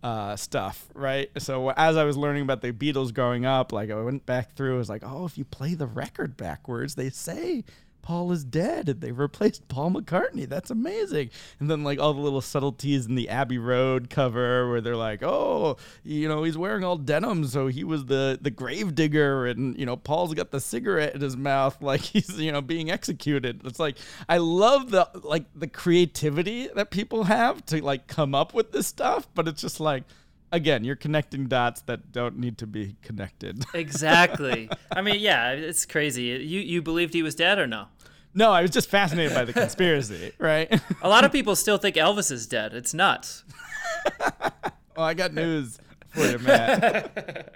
[0.03, 1.31] uh, stuff, right?
[1.39, 4.75] So as I was learning about the Beatles growing up, like I went back through,
[4.75, 7.65] I was like, oh, if you play the record backwards, they say
[8.03, 10.49] Paul is dead and they replaced Paul McCartney.
[10.49, 11.31] That's amazing.
[11.59, 15.23] And then like all the little subtleties in the Abbey Road cover where they're like,
[15.23, 19.79] oh, you know, he's wearing all denim, so he was the the grave digger, and
[19.79, 23.63] you know, Paul's got the cigarette in his mouth, like he's you know being executed.
[23.65, 23.97] It's like
[24.29, 28.87] I love the like the creativity that people have to like come up with this
[28.87, 30.05] stuff, but it's just like
[30.53, 33.65] again, you're connecting dots that don't need to be connected.
[33.75, 34.71] exactly.
[34.91, 36.25] I mean, yeah, it's crazy.
[36.25, 37.87] You you believed he was dead or no?
[38.33, 40.81] No, I was just fascinated by the conspiracy, right?
[41.03, 42.75] A lot of people still think Elvis is dead.
[42.75, 43.43] It's nuts.
[44.97, 45.79] well, I got news
[46.11, 47.53] for you, Mat.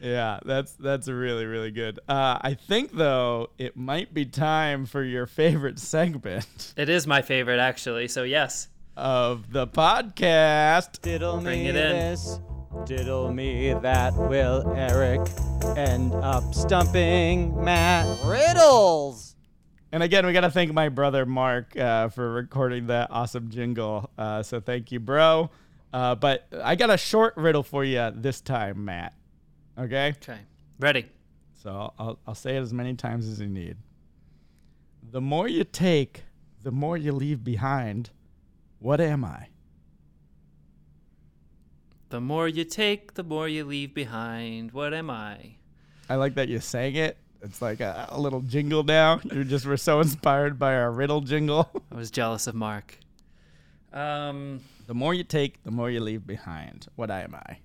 [0.00, 1.98] yeah, that's that's really really good.
[2.08, 6.72] Uh, I think though it might be time for your favorite segment.
[6.76, 8.06] It is my favorite actually.
[8.06, 8.68] So yes.
[8.96, 11.00] Of the podcast.
[11.00, 11.92] Diddle Bring me it in.
[11.92, 12.40] this,
[12.84, 14.14] diddle me that.
[14.14, 15.26] Will Eric
[15.78, 18.06] end up stumping Mat?
[18.24, 19.34] Riddles.
[19.92, 24.10] And again, we got to thank my brother Mark uh, for recording that awesome jingle.
[24.18, 25.50] Uh, so thank you, bro.
[25.92, 29.14] Uh, but I got a short riddle for you this time, Mat.
[29.78, 30.14] Okay?
[30.22, 30.38] Okay.
[30.78, 31.06] Ready.
[31.62, 33.76] So I'll, I'll, I'll say it as many times as you need.
[35.10, 36.24] The more you take,
[36.62, 38.10] the more you leave behind.
[38.82, 39.46] What am I?
[42.08, 44.72] The more you take, the more you leave behind.
[44.72, 45.54] What am I?
[46.10, 47.16] I like that you sang it.
[47.42, 49.20] It's like a, a little jingle now.
[49.22, 51.70] You just were so inspired by our riddle jingle.
[51.92, 52.98] I was jealous of Mark.
[53.92, 56.88] Um, The more you take, the more you leave behind.
[56.96, 57.58] What am I?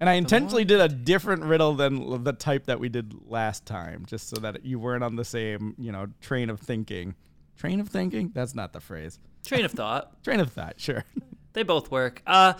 [0.00, 4.04] And I intentionally did a different riddle than the type that we did last time,
[4.06, 7.14] just so that you weren't on the same, you know, train of thinking.
[7.56, 8.32] Train of thinking?
[8.34, 9.20] That's not the phrase.
[9.44, 10.22] Train of thought.
[10.24, 11.04] Train of thought, sure.
[11.52, 12.22] They both work.
[12.26, 12.54] Uh,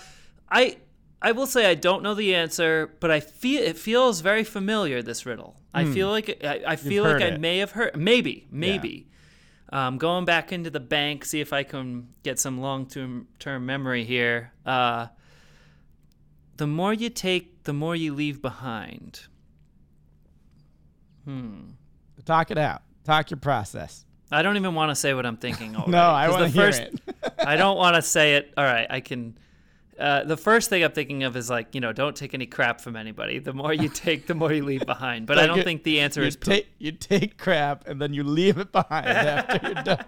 [0.50, 0.78] I
[1.22, 5.02] I will say I don't know the answer, but I feel it feels very familiar.
[5.02, 5.56] This riddle.
[5.72, 7.22] I feel like I, I feel like Hmm.
[7.22, 7.40] I it.
[7.40, 7.96] may have heard.
[7.96, 9.06] Maybe, maybe.
[9.72, 13.66] Um, going back into the bank, see if I can get some long term term
[13.66, 14.52] memory here.
[14.66, 15.06] Uh,
[16.56, 19.20] the more you take, the more you leave behind.
[21.24, 21.60] Hmm.
[22.24, 22.82] Talk it out.
[23.04, 24.04] Talk your process.
[24.32, 25.74] I don't even want to say what I'm thinking.
[25.76, 27.00] Already, No, I want to hear first- it.
[27.46, 28.52] I don't want to say it.
[28.56, 29.36] All right, I can.
[29.98, 32.80] Uh, the first thing I'm thinking of is like, you know, don't take any crap
[32.80, 33.38] from anybody.
[33.38, 35.26] The more you take, the more you leave behind.
[35.26, 38.24] But I don't you- think the answer is take you take crap and then you
[38.24, 40.04] leave it behind after you're done.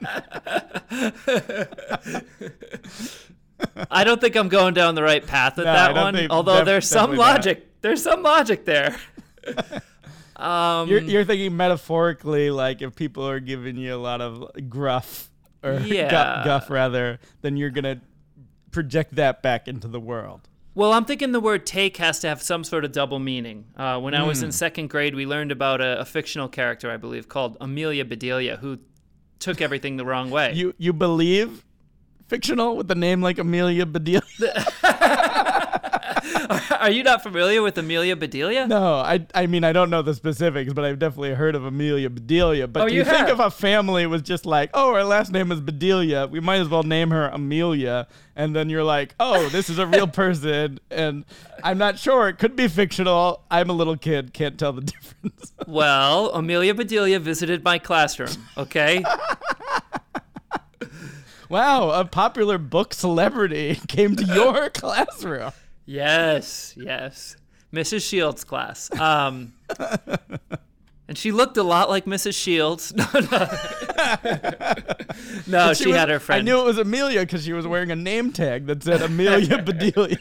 [3.91, 6.15] I don't think I'm going down the right path with No, that one.
[6.15, 7.33] think- Although def- there's some definitely not.
[7.35, 7.81] logic.
[7.83, 8.97] There's some logic there.
[10.37, 15.31] Um, You're, you're thinking metaphorically, like if people are giving you a lot of gruff
[15.63, 16.43] or Yeah.
[16.45, 18.01] guff rather, then you're gonna
[18.71, 20.49] project that back into the world.
[20.75, 23.67] Well, I'm thinking the word take has to have some sort of double meaning.
[23.77, 26.97] Uh, when I was in second grade, we learned about a, a fictional character, I
[26.97, 28.79] believe, called Amelia Bedelia, who
[29.39, 30.55] took everything the wrong way.
[30.55, 31.63] You you believe
[32.27, 34.23] fictional with a name like Amelia Bedelia?
[36.81, 38.67] Are you not familiar with Amelia Bedelia?
[38.67, 42.11] No, I I mean I don't know the specifics, but I've definitely heard of Amelia
[42.11, 42.69] Bedelia.
[42.69, 45.33] But Oh, do you you think if a family was just like, oh, our last
[45.33, 49.49] name is Bedelia, we might as well name her Amelia, and then you're like, oh,
[49.49, 51.25] this is a real person, and
[51.63, 53.43] I'm not sure, it could be fictional.
[53.51, 55.53] I'm a little kid, can't tell the difference.
[55.67, 59.05] Well, Amelia Bedelia visited my classroom, okay?
[61.49, 65.53] wow, a popular book celebrity came to your classroom.
[65.87, 67.37] Yes, yes.
[67.73, 68.07] Mrs.
[68.09, 68.91] Shields' class.
[69.01, 69.55] Um,
[71.09, 72.35] and she looked a lot like Mrs.
[72.35, 72.93] Shields.
[73.03, 73.07] No,
[75.57, 75.67] no.
[75.69, 76.41] no she, was- had her friend.
[76.41, 79.63] I knew it was Amelia because she was wearing a name tag that said Amelia
[79.63, 80.19] Bedelia.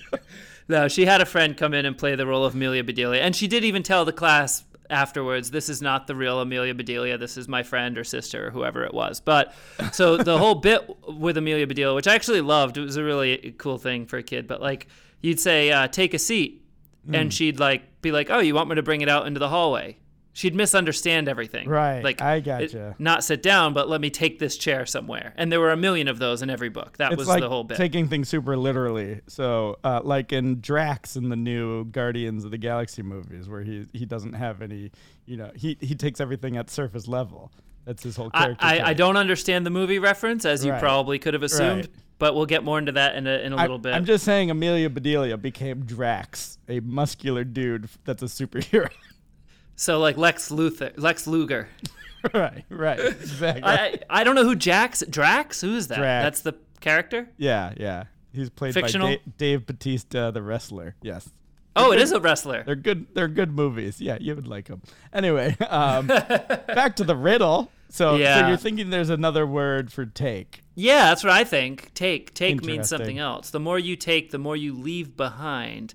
[0.68, 3.22] No, she had a friend come in and play the role of Amelia Bedelia.
[3.22, 7.18] And she did even tell the class afterwards, this is not the real Amelia Bedelia.
[7.18, 9.20] This is my friend or sister or whoever it was.
[9.20, 9.54] But
[9.92, 13.56] so the whole bit with Amelia Bedelia, which I actually loved, it was a really
[13.58, 14.48] cool thing for a kid.
[14.48, 14.88] But like,
[15.22, 16.64] you'd say, uh, take a seat.
[17.06, 17.16] Hmm.
[17.16, 19.50] And she'd like be like, oh, you want me to bring it out into the
[19.50, 19.98] hallway?
[20.34, 21.68] She'd misunderstand everything.
[21.68, 22.96] Right, Like, I it- gotcha.
[23.00, 25.34] not sit down, but let me take this chair somewhere.
[25.36, 26.96] And there were a million of those in every book.
[27.00, 27.76] That It's was like the whole bit.
[27.76, 29.20] taking things super literally.
[29.28, 33.88] So, uh, like in Drax in the new Guardians of the Galaxy movies, where he
[33.92, 34.92] he doesn't have any,
[35.26, 37.52] you know, he he takes everything at surface level.
[37.84, 38.64] That's his whole character.
[38.66, 38.98] I, I trait.
[38.98, 40.80] don't understand the movie reference, as you Right.
[40.80, 41.90] probably could have assumed, Right.
[42.22, 43.96] But we'll get more into that in a, in a I- little bit.
[43.96, 48.92] I'm just saying, Amelia Bedelia became Drax, a muscular dude that's a superhero.
[49.76, 51.68] so like Lex Luthor, Lex Luger.
[52.36, 53.64] right, right, exactly.
[53.64, 55.62] I, I don't know who Jax Drax.
[55.62, 55.98] Who is that?
[55.98, 56.24] Drax.
[56.24, 57.28] That's the character.
[57.38, 58.04] yeah, yeah.
[58.32, 59.08] He's played Fictional?
[59.08, 60.96] by Da- Dave Batista, the wrestler.
[61.02, 61.28] Yes.
[61.76, 62.62] Oh, it is a wrestler.
[62.64, 63.08] They're good.
[63.16, 64.00] They're good movies.
[64.00, 64.84] Yeah, you would like them.
[65.12, 67.72] Anyway, um, back to the riddle.
[67.92, 70.62] So, so you're thinking there's another word for take.
[70.76, 71.94] Yeah, that's what I think.
[71.94, 72.34] Take.
[72.34, 73.50] Take means something else.
[73.50, 75.94] The more you take, the more you leave behind.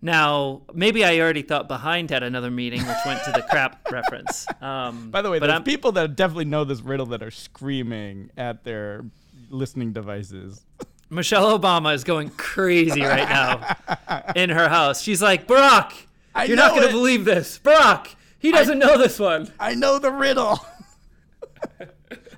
[0.00, 4.46] Now, maybe I already thought behind had another meaning, which went to the crap reference.
[4.62, 8.30] Um, By the way, there's I'm, people that definitely know this riddle that are screaming
[8.36, 9.04] at their
[9.50, 10.64] listening devices.
[11.10, 13.76] Michelle Obama is going crazy right now
[14.36, 15.02] in her house.
[15.02, 15.92] She's like, Barack,
[16.34, 17.60] I you're not going to believe this.
[17.62, 19.52] Barack, he doesn't know this one.
[19.60, 20.60] I know the riddle.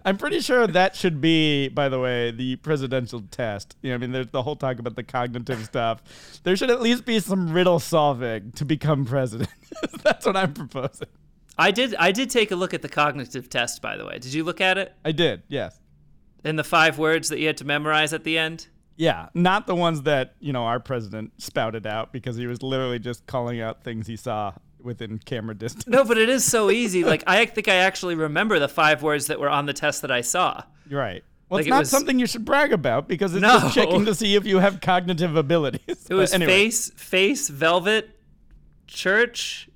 [0.04, 3.76] I'm pretty sure that should be, by the way, the presidential test.
[3.83, 6.40] You know, I mean, there's the whole talk about the cognitive stuff.
[6.44, 9.50] There should at least be some riddle solving to become president.
[10.02, 11.09] That's what I'm proposing.
[11.59, 11.94] I did.
[11.96, 14.18] I did take a look at the cognitive test, by the way.
[14.18, 14.94] Did you look at it?
[15.04, 15.78] I did, yes.
[16.44, 18.68] And the five words that you had to memorize at the end.
[18.96, 22.98] Yeah, not the ones that, you know, our president spouted out because he was literally
[22.98, 25.86] just calling out things he saw within camera distance.
[25.86, 27.04] No, but it is so easy.
[27.04, 30.10] Like I think I actually remember the five words that were on the test that
[30.10, 30.62] I saw.
[30.88, 31.22] You're right.
[31.48, 33.58] Well, Like, it's it not was- something you should brag about because it's No.
[33.60, 36.06] just checking to see if you have cognitive abilities.
[36.10, 38.10] It was anyway, face, face, velvet,
[38.86, 39.68] church,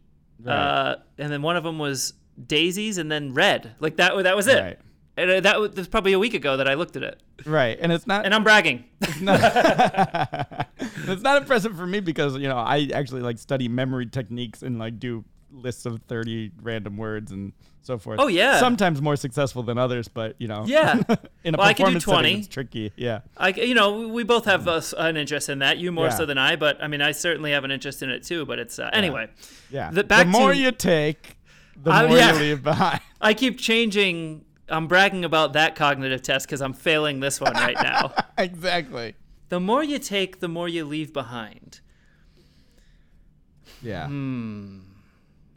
[0.42, 0.54] Right.
[0.54, 2.14] uh, and then one of them was
[2.46, 3.74] daisies, and then red.
[3.80, 4.22] Like that.
[4.22, 4.60] That was it.
[4.60, 4.78] Right.
[5.16, 7.22] And uh, that was, that was probably a week ago that I looked at it,
[7.44, 8.24] Right, and it's not.
[8.24, 8.84] and I'm bragging.
[9.02, 9.38] it's not
[11.08, 15.24] impressive for me because you know I actually like study memory techniques and like do
[15.52, 17.52] lists of thirty random words and
[17.84, 18.20] so forth.
[18.20, 18.60] Oh, yeah.
[18.60, 20.64] Sometimes more successful than others, but you know.
[20.66, 20.94] Yeah.
[21.44, 22.38] in a Well, I can do performance setting, 20.
[22.38, 22.92] it's tricky.
[22.94, 23.20] Yeah.
[23.36, 25.78] I, you know, we both have uh, an interest in that.
[25.78, 26.10] You more Yeah.
[26.14, 28.46] so than I, but I mean, I certainly have an interest in it too.
[28.46, 29.28] But it's uh, anyway.
[29.68, 29.90] Yeah.
[29.90, 31.38] The- back more to- you take,
[31.76, 32.32] the Uh, more yeah.
[32.34, 33.00] you leave behind.
[33.20, 34.44] I keep changing.
[34.68, 38.14] I'm bragging about that cognitive test because I'm failing this one right now.
[38.38, 39.16] exactly.
[39.52, 41.80] The more you take, the more you leave behind.
[43.82, 44.06] Yeah.
[44.06, 44.78] Hmm.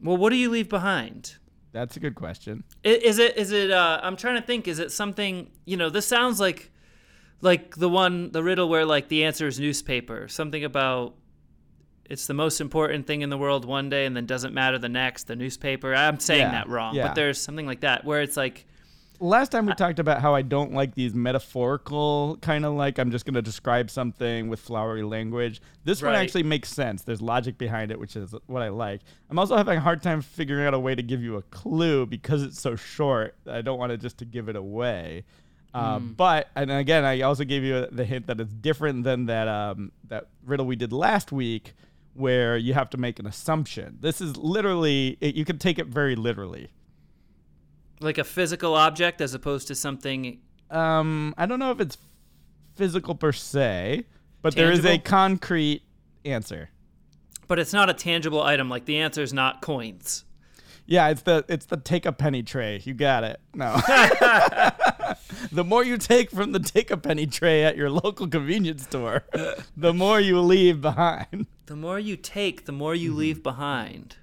[0.04, 1.38] Well, what do you leave behind?
[1.72, 2.66] That's a good question.
[2.84, 3.38] I- Is it?
[3.38, 3.72] Is it?
[3.72, 4.68] Uh, I'm trying to think.
[4.68, 5.50] Is it something?
[5.64, 6.72] You know, this sounds like,
[7.40, 10.28] like the one, the riddle where like the answer is newspaper.
[10.28, 11.16] Something about
[12.10, 14.90] it's the most important thing in the world one day, and then doesn't matter the
[14.90, 15.28] next.
[15.28, 15.96] The newspaper.
[15.96, 17.08] I'm saying Yeah, that wrong, yeah.
[17.08, 18.66] but there's something like that where it's like,
[19.20, 23.12] Last time we talked about how I don't like these metaphorical kind of like I'm
[23.12, 25.62] just going to describe something with flowery language.
[25.84, 27.04] This one actually makes sense.
[27.04, 29.02] There's logic behind it, which is what I like.
[29.30, 32.06] I'm also having a hard time figuring out a way to give you a clue
[32.06, 33.36] because it's so short.
[33.48, 35.24] I don't want to just to give it away.
[35.74, 36.14] Uh, Hmm.
[36.14, 39.92] But and again, I also gave you the hint that it's different than that um,
[40.08, 41.74] that riddle we did last week,
[42.14, 43.98] where you have to make an assumption.
[44.00, 46.70] This is literally it, you can take it very literally.
[48.00, 50.40] Like a physical object as opposed to something.
[50.72, 51.98] um I don't know if it's
[52.76, 54.06] physical per se,
[54.42, 55.84] but there is a concrete
[56.26, 56.70] answer.
[57.48, 58.70] But it's not a tangible item.
[58.70, 60.24] Like the answer is not coins.
[60.88, 62.82] Yeah, it's the it's the take a penny tray.
[62.84, 63.40] You got it.
[63.54, 63.76] No.
[65.52, 69.24] the more you take from the take a penny tray at your local convenience store,
[69.76, 71.48] the more you leave behind.
[71.68, 73.20] The more you take, the more you Mm-hmm.
[73.20, 74.18] leave behind.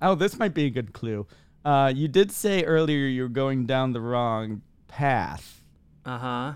[0.00, 1.26] Oh, this might be a good clue.
[1.64, 5.62] Uh, you did say earlier you're going down the wrong path.
[6.04, 6.52] Uh huh.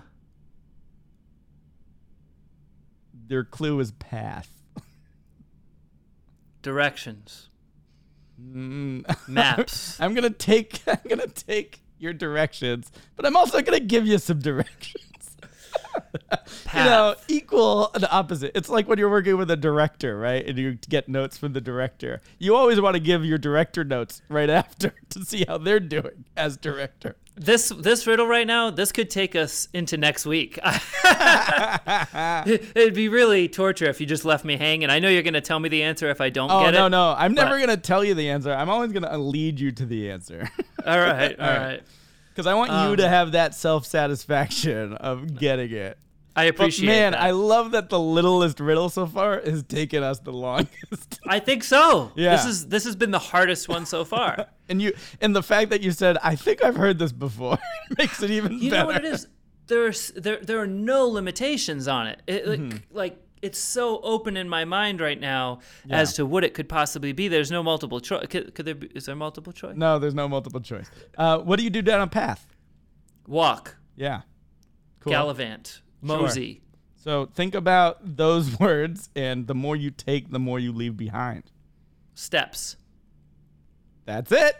[3.27, 4.49] Your clue is path.
[6.61, 7.49] Directions.
[8.41, 9.27] Mm.
[9.27, 9.97] Maps.
[10.01, 14.39] I'm gonna take I'm gonna take your directions, but I'm also gonna give you some
[14.39, 15.02] directions.
[16.73, 18.51] You know, equal and opposite.
[18.55, 20.43] It's like when you're working with a director, right?
[20.45, 22.19] And you get notes from the director.
[22.39, 26.25] You always want to give your director notes right after to see how they're doing
[26.35, 27.15] as director.
[27.35, 30.57] This this riddle right now, this could take us into next week.
[32.45, 34.89] It'd be really torture if you just left me hanging.
[34.89, 36.89] I know you're gonna tell me the answer if I don't Oh get no, it.
[36.89, 37.15] no.
[37.17, 38.51] I'm never gonna tell you the answer.
[38.51, 40.49] I'm always gonna lead you to the answer.
[40.85, 41.65] All right, all All right.
[41.67, 41.83] right.
[42.33, 45.97] Because I want you Um, to have that self satisfaction of getting it.
[46.35, 47.21] I But appreciate man, that.
[47.21, 51.19] I love that the littlest riddle so far has taken us the longest.
[51.27, 52.11] I think so.
[52.15, 52.35] Yeah.
[52.35, 54.47] This is this has been the hardest one so far.
[54.69, 57.59] and you and the fact that you said, I think I've heard this before
[57.99, 58.81] makes it even You better.
[58.81, 59.27] know what it is?
[59.67, 62.21] There's there there are no limitations on it.
[62.25, 62.77] it like, Mm-hmm.
[62.97, 67.11] like it's so open in my mind right now as to what it could possibly
[67.11, 67.27] be.
[67.27, 68.25] There's no multiple choice.
[68.29, 68.87] Could, could there be?
[68.95, 69.75] Is there multiple choice?
[69.75, 70.89] No, there's no multiple choice.
[71.17, 72.47] Uh, what do you do down a path?
[73.27, 74.21] Walk, Yeah.
[75.01, 75.11] Cool.
[75.11, 76.61] gallivant, mosey.
[76.95, 81.43] So think about those words, and the more you take, the more you leave behind.
[82.15, 82.77] steps.
[84.05, 84.55] That's it.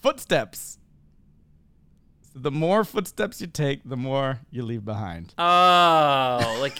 [0.00, 0.78] Footsteps.
[2.32, 5.34] So the more footsteps you take, the more you leave behind.
[5.38, 6.78] Oh, like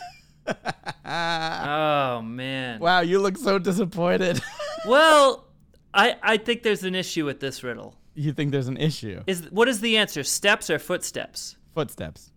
[1.04, 2.80] Oh man.
[2.80, 4.40] Wow, you look so disappointed.
[4.86, 5.48] Well,
[5.92, 7.96] I I think there's an issue with this riddle.
[8.14, 9.24] you think there's an issue?
[9.26, 10.22] Is what is the answer?
[10.22, 11.56] Steps or footsteps?
[11.74, 12.30] Footsteps.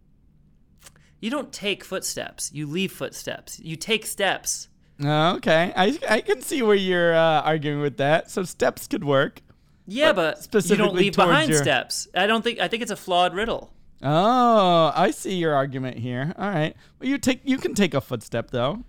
[1.20, 2.50] You don't take footsteps.
[2.52, 3.60] You leave footsteps.
[3.60, 4.70] You take steps.
[5.04, 8.32] Oh, okay, I I can see where you're uh, arguing with that.
[8.32, 9.42] So steps could work.
[9.86, 12.08] Yeah, But but, you specifically don't leave behind your- steps.
[12.16, 12.60] I don't think.
[12.60, 13.72] I think it's a flawed riddle.
[14.04, 16.34] Oh, I see your argument here.
[16.38, 16.76] All right.
[17.00, 18.84] Well, you take you can take a footstep though.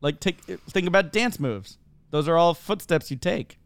[0.00, 1.78] Like take think about dance moves.
[2.10, 3.58] Those are all footsteps you take.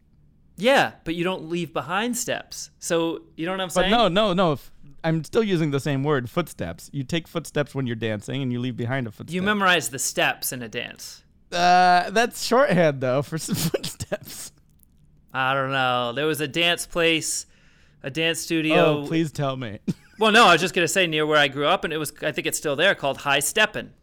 [0.57, 2.69] Yeah, but you don't leave behind steps.
[2.79, 4.59] So you know what I'm But no, no, no.
[5.03, 6.89] I'm still using the same word, footsteps.
[6.91, 9.35] You take footsteps when you're dancing, and you leave behind a footstep.
[9.35, 11.23] You memorize the steps in a dance.
[11.51, 14.51] Uh, that's shorthand though for some footsteps.
[15.33, 16.13] I don't know.
[16.13, 17.45] There was a dance place,
[18.03, 19.03] a dance studio.
[19.03, 19.79] Oh, please tell me.
[20.19, 22.13] Well, no, I was just gonna say near where I grew up, and it was.
[22.21, 23.93] I think it's still there, called High Steppin'.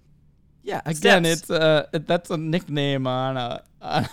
[0.63, 1.41] yeah, again, Steps.
[1.43, 3.63] it's uh, that's a nickname on a.
[3.81, 4.09] On,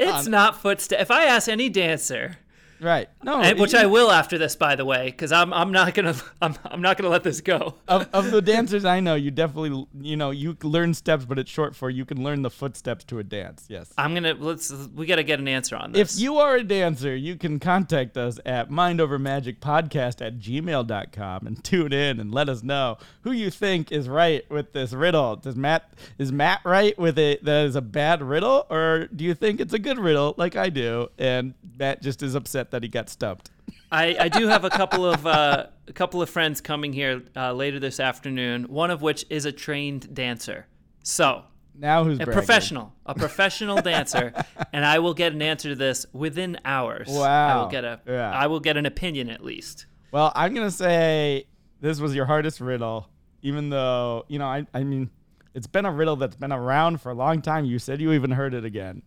[0.00, 1.00] It's not footstep.
[1.00, 2.36] If I ask any dancer,
[2.84, 3.08] right.
[3.22, 5.94] No, and, which you- I will after this, by the way, because I'm I'm not
[5.94, 7.74] gonna I'm I'm not gonna let this go.
[7.88, 11.50] of, of the dancers I know, you definitely you know you learn steps, but it's
[11.50, 13.64] short for you can learn the footsteps to a dance.
[13.68, 13.92] Yes.
[13.98, 16.14] I'm gonna let's we gotta get an answer on this.
[16.16, 21.92] If you are a dancer, you can contact us at mindovermagicpodcast at gmail.com and tune
[21.92, 25.36] in and let us know who you think is right with this riddle.
[25.36, 29.34] Does Mat is Mat right with it that is a bad riddle, or do you
[29.34, 31.08] think it's a good riddle like I do?
[31.18, 33.50] And Mat just is upset that he got stumped.
[33.92, 37.52] I, I do have a couple of uh, a couple of friends coming here uh,
[37.52, 38.64] later this afternoon.
[38.64, 40.66] One of which is a trained dancer.
[41.04, 41.44] So
[41.78, 42.32] Now who's a bragging?
[42.34, 44.32] professional, a professional dancer,
[44.72, 47.08] and I will get an answer to this within hours.
[47.08, 47.58] Wow!
[47.58, 48.30] I will get a Yeah.
[48.30, 49.86] I will get an opinion at least.
[50.10, 51.46] Well, I'm gonna say
[51.80, 53.08] this was your hardest riddle,
[53.42, 55.10] even though you know I I mean
[55.54, 57.64] it's been a riddle that's been around for a long time.
[57.64, 59.02] You said you even heard it again.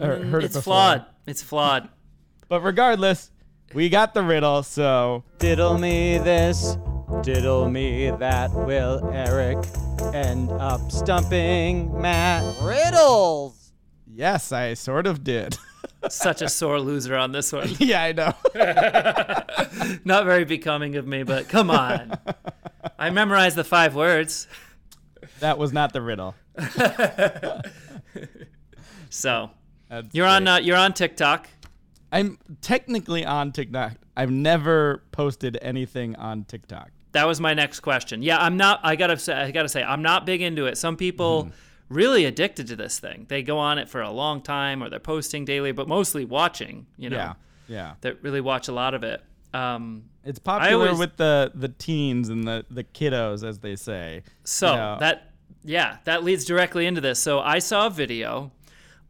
[0.00, 0.72] Or heard Mm, It's before.
[0.72, 1.04] flawed.
[1.26, 1.88] It's flawed.
[2.50, 3.30] But regardless,
[3.74, 6.76] we got the riddle, so Diddle me this,
[7.22, 8.50] diddle me that.
[8.52, 9.58] Will Eric
[10.12, 13.70] end up stumping Mat Riddles?
[14.12, 15.56] yes, I sort of did.
[16.08, 17.70] Such a sore loser on this one.
[17.78, 18.34] yeah, I know.
[20.04, 22.18] Not very becoming of me, but come on.
[22.98, 24.48] I memorized the five words.
[25.38, 26.34] that was not the riddle.
[29.08, 29.50] So
[29.88, 31.48] That's you're on uh, you're on TikTok.
[32.12, 33.92] I'm technically on TikTok.
[34.16, 36.90] I've never posted anything on TikTok.
[37.12, 38.22] That was my next question.
[38.22, 38.80] Yeah, I'm not.
[38.82, 40.78] I gotta say, I gotta say, I'm not big into it.
[40.78, 41.94] Some people Mm-hmm.
[41.94, 43.26] really addicted to this thing.
[43.28, 46.86] They go on it for a long time, or they're posting daily, but mostly watching.
[46.96, 47.32] You know, Yeah,
[47.68, 47.94] yeah.
[48.02, 49.22] that really watch a lot of it.
[49.52, 54.22] Um, It's popular always- with the the teens and the the kiddos, as they say.
[54.44, 54.96] So Yeah.
[55.00, 55.32] that
[55.64, 57.18] yeah, that leads directly into this.
[57.20, 58.50] So I saw a video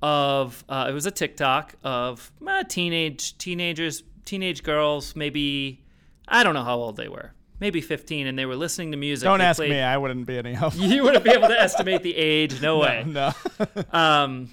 [0.03, 5.83] of uh, it was a TikTok of uh, teenage teenagers, teenage girls, maybe
[6.29, 9.25] I don't know how old they were, maybe 15, and they were listening to music.
[9.25, 9.81] Don't They ask played- me.
[9.81, 10.75] I wouldn't be any help.
[10.77, 12.61] You wouldn't be able to estimate the age.
[12.63, 13.05] No way.
[13.07, 13.33] no.
[13.93, 14.51] Um,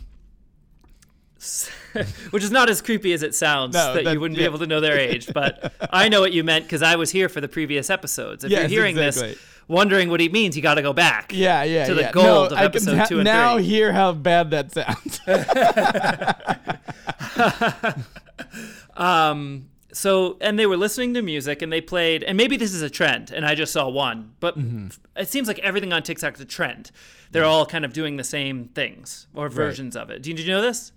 [2.32, 4.44] which is not as creepy as it sounds No, that, that- you wouldn't yeah.
[4.44, 5.32] be able to know their age.
[5.34, 8.44] But I know what you meant because I was here for the previous episodes.
[8.44, 9.34] If Yes, you're hearing exactly.
[9.34, 11.32] this, wondering what he means, you got to go back.
[11.34, 12.12] Yeah, yeah, to the yeah.
[12.12, 13.64] gold no, of episode ha- two and now three.
[13.64, 15.20] hear how bad that sounds.
[18.96, 22.82] Um, so, and they were listening to music and they played, and maybe this is
[22.82, 24.88] a trend, and I just saw one, but Mm-hmm.
[25.16, 26.92] it seems like everything on TikTok is a trend.
[27.32, 30.22] They're all kind of doing the same things or versions of it.
[30.24, 30.92] Did you know this?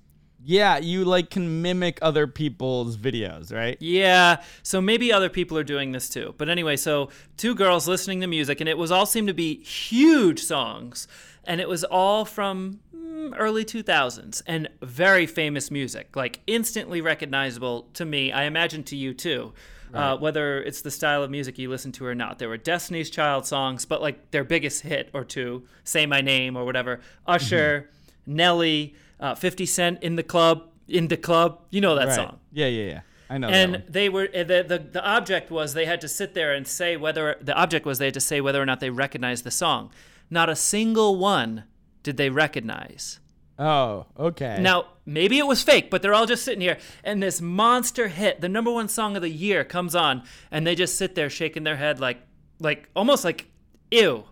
[0.44, 3.76] Yeah, you like can mimic other people's videos, right?
[3.80, 6.34] Yeah, so maybe other people are doing this too.
[6.38, 9.62] But anyway, so two girls listening to music, and it was all seemed to be
[9.62, 11.06] huge songs,
[11.44, 17.88] and it was all from mm, early 2000s and very famous music, like instantly recognizable
[17.94, 18.32] to me.
[18.32, 19.52] I imagine to you too.
[19.92, 23.10] Uh, whether it's the style of music you listen to or not, there were Destiny's
[23.10, 27.00] Child songs, but like their biggest hit or two, "Say My Name" or whatever.
[27.26, 27.90] Usher,
[28.24, 31.60] Nelly, uh, 50 Cent in the club, in the club.
[31.70, 32.14] You know that right.
[32.14, 33.00] song Yeah, yeah, yeah.
[33.28, 33.46] I know.
[33.48, 36.52] that and they were uh, the, the the object was they had to sit there
[36.52, 39.44] and say whether the object was they had to say whether or not they recognized
[39.44, 39.92] the song.
[40.28, 41.64] Not a single one
[42.02, 43.20] did they recognize.
[43.58, 44.58] Oh, okay.
[44.60, 48.40] Now maybe it was fake, but they're all just sitting here, and this monster hit,
[48.40, 51.62] the number one song of the year, comes on, and they just sit there shaking
[51.62, 52.18] their head like
[52.58, 53.46] like almost like
[53.90, 54.24] ew.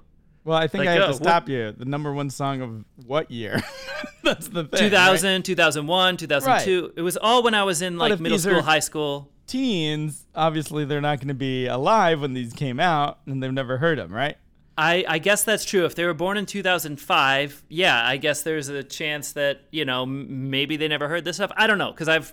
[0.44, 1.72] Well, I think like, I have uh, to what- stop you.
[1.72, 3.60] The number one song of what year?
[4.22, 4.70] That's the thing.
[4.72, 4.90] right?
[4.90, 6.92] 2000, 2001, 2002.
[6.96, 9.30] It was all when I was in like middle school, high school.
[9.46, 13.78] Teens, obviously, they're not going to be alive when these came out, and they've never
[13.78, 14.36] heard them, right?
[14.76, 15.84] I, I guess that's true.
[15.86, 20.02] If they were born in 2005, yeah, I guess there's a chance that, you know,
[20.02, 21.50] m- maybe they never heard this stuff.
[21.56, 22.32] I don't know, because I've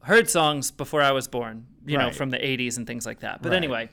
[0.00, 3.42] heard songs before I was born, you know, from the 80s and things like that.
[3.42, 3.56] But Right.
[3.56, 3.90] anyway,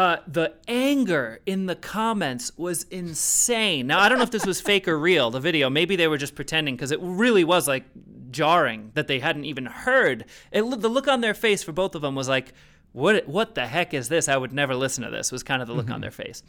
[0.00, 3.86] uh, the anger in the comments was insane.
[3.86, 5.68] Now, I don't know if this was fake or real, the video.
[5.68, 7.84] Maybe they were just pretending because it really was like
[8.30, 10.24] jarring that they hadn't even heard.
[10.52, 12.52] It, the look on their face for both of them was like,
[12.92, 14.28] what, what the heck is this?
[14.28, 15.94] I would never listen to this, was kind of the look Mm-hmm.
[15.94, 16.42] on their face.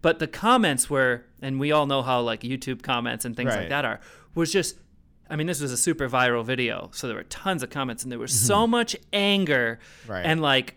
[0.00, 3.68] But the comments were, and we all know how like YouTube comments and things like
[3.68, 4.00] that are,
[4.34, 4.76] was just
[5.28, 8.12] I mean, this was a super viral video, so there were tons of comments, and
[8.12, 8.46] there was Mm-hmm.
[8.46, 10.24] so much anger Right.
[10.24, 10.76] and like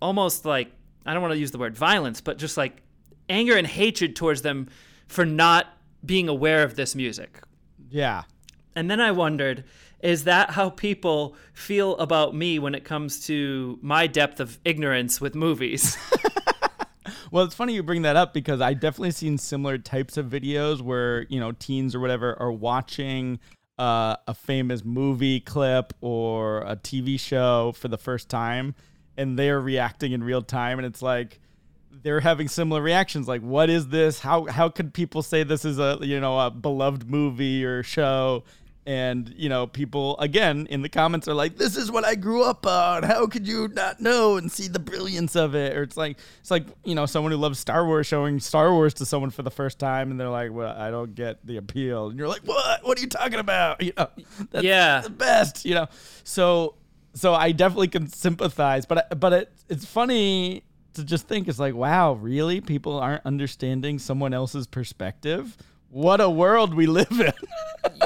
[0.00, 0.70] almost like
[1.06, 2.82] I don't want to use the word violence, but just like
[3.28, 4.68] anger and hatred towards them
[5.06, 5.66] for not
[6.04, 7.40] being aware of this music.
[7.90, 8.22] Yeah.
[8.76, 9.64] And then I wondered,
[10.00, 15.20] is that how people feel about me when it comes to my depth of ignorance
[15.20, 15.96] with movies?
[17.34, 20.80] Well, it's funny you bring that up because I definitely seen similar types of videos
[20.80, 23.40] where you know teens or whatever are watching
[23.76, 28.76] uh, a famous movie clip or a TV show for the first time,
[29.16, 31.40] and they're reacting in real time, and it's like
[32.02, 33.28] they're having similar reactions.
[33.28, 34.18] Like, what is this?
[34.20, 38.44] How how could people say this is a you know a beloved movie or show?
[38.86, 42.42] And you know, people again in the comments are like, "This is what I grew
[42.44, 43.02] up on.
[43.02, 46.50] How could you not know and see the brilliance of it?" Or it's like, it's
[46.50, 49.50] like you know, someone who loves Star Wars showing Star Wars to someone for the
[49.50, 52.84] first time, and they're like, "Well, I don't get the appeal." And you're like, "What?
[52.86, 54.08] What are you talking about?" You know,
[54.50, 55.00] that's Yeah.
[55.00, 55.64] the best.
[55.64, 55.86] You know,
[56.22, 56.74] so
[57.14, 61.74] so I definitely can sympathize, but but it, it's funny to just think it's like,
[61.74, 62.60] wow, really?
[62.60, 65.56] People aren't understanding someone else's perspective.
[65.90, 67.32] What a world we live in.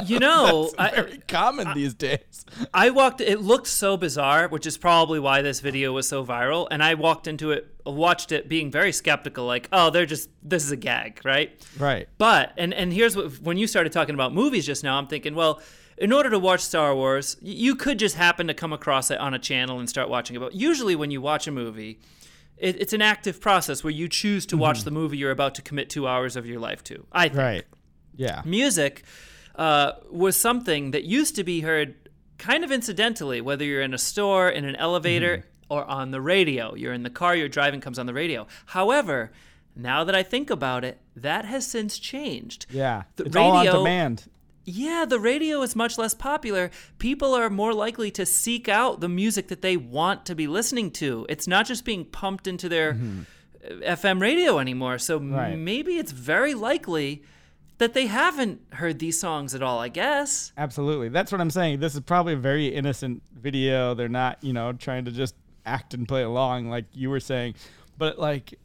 [0.05, 2.45] you know, It's I, very common these days.
[2.75, 3.23] I walked.
[3.23, 6.69] It looked so bizarre, which is probably why this video was so viral.
[6.71, 10.65] And I walked into it, watched it, being very skeptical, like, "Oh, they're just this
[10.65, 12.09] is a gag, right?" Right.
[12.19, 15.35] But and and here's what when you started talking about movies just now, I'm thinking,
[15.35, 15.63] well,
[16.01, 19.35] in order to watch Star Wars, you could just happen to come across it on
[19.35, 20.39] a channel and start watching it.
[20.41, 21.99] But usually, when you watch a movie,
[22.57, 25.63] it, it's an active process where you choose to watch the movie you're about to
[25.63, 27.07] commit two hours of your life to.
[27.13, 27.65] I think Right.
[28.17, 28.43] Yeah.
[28.45, 29.05] music
[29.55, 31.95] uh, was something that used to be heard
[32.39, 36.75] kind of incidentally, whether you're in a store, in an elevator, or on the radio.
[36.75, 38.47] You're in the car, you're driving, comes on the radio.
[38.67, 39.31] However,
[39.77, 42.67] now that I think about it, that has since changed.
[42.71, 43.03] Yeah.
[43.17, 44.25] The it's all on radio- demand.
[44.69, 46.71] Yeah, the radio is much less popular.
[46.99, 50.91] People are more likely to seek out the music that they want to be listening
[50.93, 51.25] to.
[51.29, 52.91] It's not just being pumped into their
[53.65, 54.99] uh, FM radio anymore.
[54.99, 55.35] So Mm-hmm.
[55.35, 55.57] Right.
[55.59, 57.23] maybe it's very likely
[57.79, 60.53] that they haven't heard these songs at all, I guess.
[60.57, 61.09] Absolutely.
[61.09, 61.81] That's what I'm saying.
[61.81, 63.95] This is probably a very innocent video.
[63.95, 67.55] They're not, you know, trying to just act and play along like you were saying.
[67.97, 68.59] But like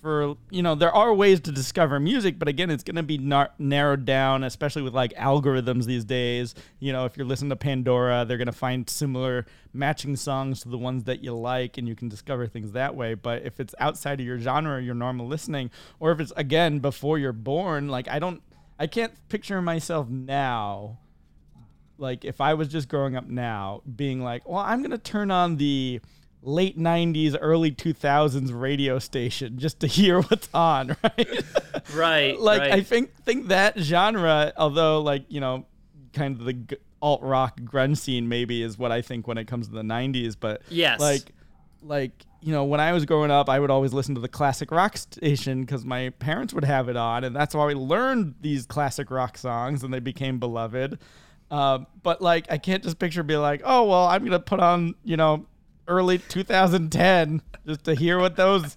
[0.00, 3.18] for, you know, there are ways to discover music, but again, it's going to be
[3.18, 6.54] nar- narrowed down, especially with like algorithms these days.
[6.78, 10.68] You know, if you're listening to Pandora, they're going to find similar matching songs to
[10.68, 13.14] the ones that you like and you can discover things that way.
[13.14, 17.18] But if it's outside of your genre, your normal listening, or if it's again before
[17.18, 18.42] you're born, like I don't
[18.78, 20.98] I can't picture myself now
[21.98, 25.56] like if I was just growing up now, being like, well, I'm gonna turn on
[25.56, 26.00] the
[26.42, 31.44] late '90s, early 2000s radio station just to hear what's on, right?
[31.94, 32.40] Right.
[32.40, 32.72] like right.
[32.72, 35.66] I think think that genre, although like you know,
[36.12, 39.46] kind of the g- alt rock grunge scene maybe is what I think when it
[39.46, 41.00] comes to the '90s, but Yes.
[41.00, 41.32] like
[41.82, 42.10] like
[42.40, 44.96] you know when I was growing up, I would always listen to the classic rock
[44.96, 49.10] station because my parents would have it on, and that's why I learned these classic
[49.10, 50.98] rock songs, and they became beloved.
[51.50, 54.94] Um, but like I can't just picture be like, oh well, I'm gonna put on
[55.04, 55.46] you know
[55.88, 58.76] early 2010 just to hear what those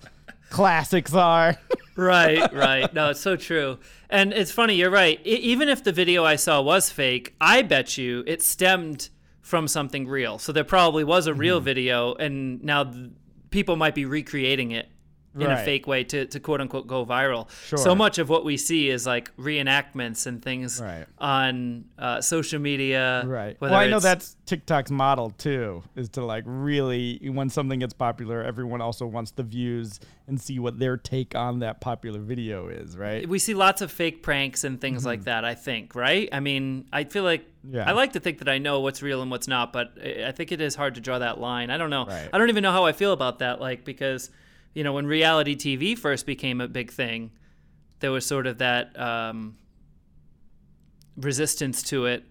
[0.50, 1.56] classics are.
[1.96, 2.92] right, right.
[2.94, 3.78] No, it's so true.
[4.10, 5.20] And it's funny, you're right.
[5.20, 9.10] I, even if the video I saw was fake, I bet you it stemmed
[9.42, 10.40] from something real.
[10.40, 11.40] So there probably was a Mm-hmm.
[11.40, 13.12] real video, and now th-
[13.50, 14.90] people might be recreating it
[15.36, 17.50] in a fake way to, to quote unquote go viral.
[17.78, 21.06] So much of what we see is like reenactments and things Right.
[21.20, 23.24] on uh, social media.
[23.26, 23.56] Right.
[23.60, 28.44] Well, I know that's TikTok's model too, is to like really when something gets popular,
[28.44, 32.98] everyone also wants the views and see what their take on that popular video is,
[32.98, 33.28] right?
[33.28, 36.86] we see lots of fake pranks and things like that i think right i mean
[36.92, 37.76] i feel like Mm-hmm.
[37.76, 37.88] Yeah.
[37.88, 40.32] i like to think that i know what's real and what's not but i I
[40.32, 42.28] think it is hard to draw that line i don't know Right.
[42.34, 44.32] i don't even know how i feel about that like because
[44.74, 47.32] you know when reality tv first became a big thing
[48.00, 49.56] there was sort of that um,
[51.18, 52.24] resistance to it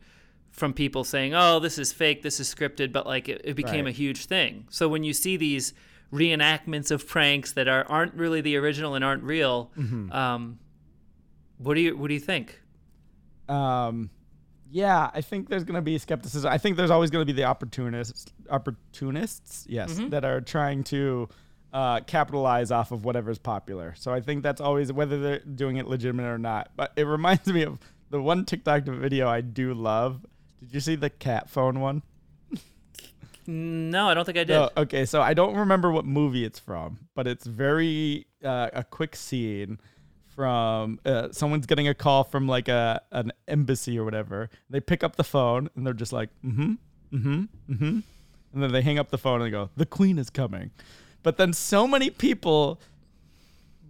[0.51, 3.85] from people saying oh this is fake this is scripted but like it, it became
[3.85, 3.95] Right.
[3.95, 5.75] a huge thing so when you see these
[6.13, 9.71] reenactments of pranks that are aren't really the original and aren't real.
[10.11, 10.59] Um,
[11.59, 12.61] what do you what do you think?
[13.49, 14.11] Um,
[14.73, 16.51] yeah, I think there's going to be skepticism.
[16.51, 21.29] I think there's always going to be the opportunists, opportunists, yes, that are trying to
[21.73, 23.95] uh, capitalize off of whatever's popular.
[23.97, 26.71] So I think that's always whether they're doing it legitimate or not.
[26.77, 27.79] But it reminds me of
[28.11, 30.25] the one TikTok video I do love.
[30.61, 32.03] Did you see the cat phone one?
[33.47, 34.55] No, I don't think I did.
[34.55, 38.85] No, okay, so I don't remember what movie it's from, but it's very uh, a
[38.85, 39.81] quick scene
[40.29, 44.51] from uh, someone's getting a call from like a an embassy or whatever.
[44.69, 46.75] They pick up the phone and they're just like, mm-hmm,
[47.13, 47.43] mm-hmm,
[47.73, 47.99] mm-hmm,
[48.53, 50.71] and then they hang up the phone and they go, "The Queen is coming."
[51.23, 52.81] But then so many people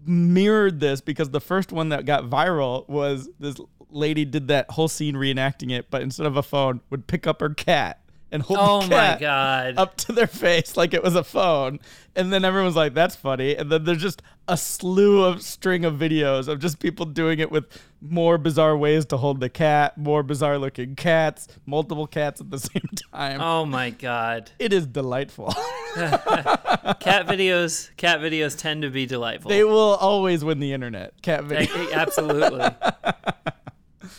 [0.07, 3.57] mirrored this because the first one that got viral was this
[3.91, 7.41] lady did that whole scene reenacting it, but instead of a phone, would pick up
[7.41, 8.01] her cat
[8.33, 9.75] and hold Oh the my cat God.
[9.77, 11.81] up to their face like it was a phone.
[12.17, 13.55] And then everyone's like, that's funny.
[13.57, 17.51] And then there's just a slew of string of videos of just people doing it
[17.53, 17.67] with
[18.01, 22.59] more bizarre ways to hold the cat, more bizarre looking cats, multiple cats at the
[22.71, 23.41] same time.
[23.41, 24.51] Oh my god.
[24.59, 25.55] It is delightful.
[25.95, 29.49] Cat videos cat videos tend to be delightful.
[29.49, 31.21] they will always win the internet.
[31.23, 31.93] Cat videos.
[31.93, 32.69] Absolutely.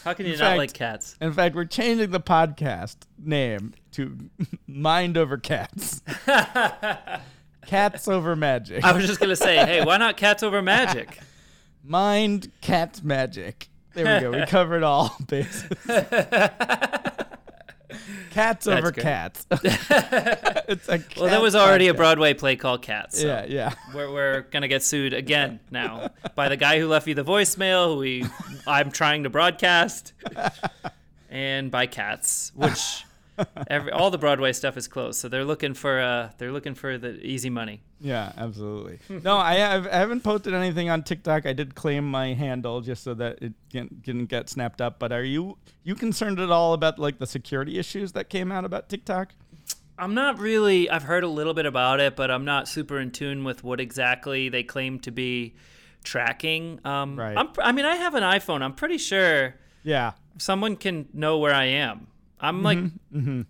[0.03, 1.15] How can you In not fact- like cats?
[1.21, 4.17] In fact, we're changing the podcast name to
[4.67, 6.01] Mind Over Cats.
[7.65, 8.83] Cats Over Magic.
[8.83, 11.19] I was just gonna say, hey, why not cats over magic?
[11.83, 13.69] Mind Cats Magic.
[13.93, 14.31] There we go.
[14.39, 15.65] We covered all bases.
[18.31, 19.03] cats over good.
[19.03, 19.45] cats.
[19.51, 21.93] it's a Well, there cat was already a.
[21.93, 23.19] Broadway play called Cats.
[23.19, 23.73] So Yeah, yeah.
[23.93, 27.93] We're, we're gonna get sued again now by the guy who left you the voicemail,
[27.93, 28.25] who we
[28.65, 30.13] I'm trying to broadcast,
[31.29, 33.05] and by Cats, which
[33.67, 36.97] every all the Broadway stuff is closed, so they're looking for uh they're looking for
[36.97, 37.83] the easy money.
[38.03, 38.99] Yeah, absolutely.
[39.23, 41.45] no, I, have, I haven't posted anything on TikTok.
[41.45, 44.97] I did claim my handle just so that it didn't, didn't get snapped up.
[44.97, 48.65] But are you you concerned at all about like the security issues that came out
[48.65, 49.33] about TikTok?
[49.99, 50.89] I'm not really.
[50.89, 53.79] I've heard a little bit about it, but I'm not super in tune with what
[53.79, 55.53] exactly they claim to be
[56.03, 56.79] tracking.
[56.83, 57.37] Um, Right.
[57.37, 58.63] I'm, I mean, I have an iPhone.
[58.63, 62.07] I'm pretty sure Yeah, someone can know where I am.
[62.39, 62.79] I'm like,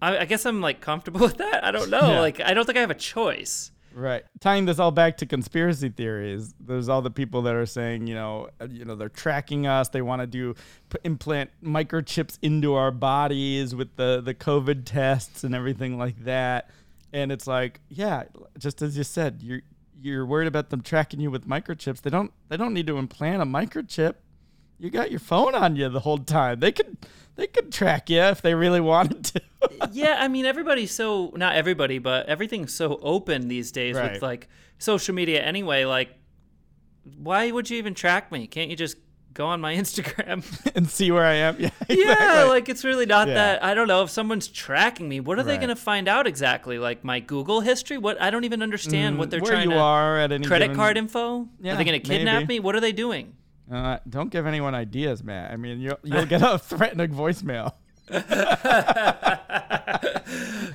[0.02, 1.64] I, I guess I'm like comfortable with that.
[1.64, 2.02] I don't know.
[2.12, 2.20] Yeah.
[2.20, 3.72] Like, I don't think I have a choice.
[3.94, 4.24] Right.
[4.39, 8.16] Tying this all back to conspiracy theories, there's all the people that are saying, you
[8.16, 9.89] know, uh, you know, they're tracking us.
[9.89, 10.56] They want to do
[10.89, 16.70] put, implant microchips into our bodies with the the COVID tests and everything like that.
[17.14, 18.24] And it's like, yeah,
[18.58, 19.62] just as you said, you're
[20.02, 22.02] you're worried about them tracking you with microchips.
[22.02, 24.16] They don't they don't need to implant a microchip.
[24.82, 26.60] You got your phone on you the whole time.
[26.60, 26.98] They could
[27.36, 29.42] they could track you if they really wanted to.
[29.92, 34.14] yeah, I mean, everybody's so not everybody, but everything's so open these days Right.
[34.14, 35.86] with like social media anyway.
[35.86, 36.10] Like,
[37.18, 38.48] why would you even track me?
[38.48, 38.98] Can't you just
[39.34, 40.44] go on my Instagram?
[40.76, 41.58] and see where I am.
[41.60, 43.36] Yeah, yeah, like it's really not Yeah.
[43.36, 43.64] that.
[43.64, 45.20] I don't know if someone's tracking me.
[45.20, 46.80] What are they going to find out exactly?
[46.80, 47.98] Like my Google history?
[48.00, 49.80] What I don't even understand what they're Mm, where trying you to.
[49.82, 51.48] are at any credit given- card info?
[51.62, 52.56] Yeah, are they going to kidnap maybe.
[52.56, 52.60] me?
[52.62, 53.34] What are they doing?
[53.72, 55.52] Uh, don't give anyone ideas, Mat.
[55.52, 57.74] I mean, you'll, you'll get a threatening voicemail.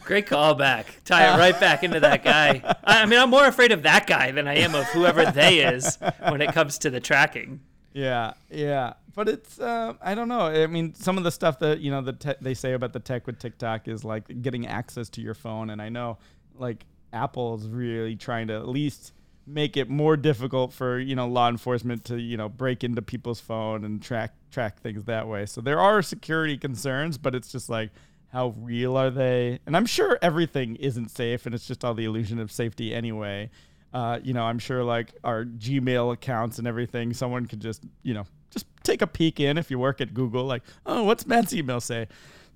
[0.05, 0.87] Great callback.
[1.05, 2.63] Tie it right back into that guy.
[2.85, 5.59] I, I mean, I'm more afraid of that guy than I am of whoever they
[5.59, 7.61] is when it comes to the tracking.
[7.93, 8.95] Yeah, yeah.
[9.15, 10.41] But it's, uh, I don't know.
[10.41, 13.01] I mean, some of the stuff that, you know, the te- they say about the
[13.01, 15.71] tech with TikTok is like getting access to your phone.
[15.71, 16.19] And I know,
[16.55, 19.13] like, Apple's really trying to at least
[19.47, 23.41] make it more difficult for, you know, law enforcement to, you know, break into people's
[23.41, 25.47] phone and track track things that way.
[25.47, 27.91] So there are security concerns, but it's just like,
[28.33, 29.61] how real are they?
[29.67, 33.51] And I'm sure everything isn't safe and it's just all the illusion of safety anyway.
[33.95, 38.15] Uh, you know, I'm sure like our Gmail accounts and everything, someone could just, you
[38.15, 41.55] know, just take a peek in if you work at Google, like, oh, what's Mat's
[41.55, 42.09] email say?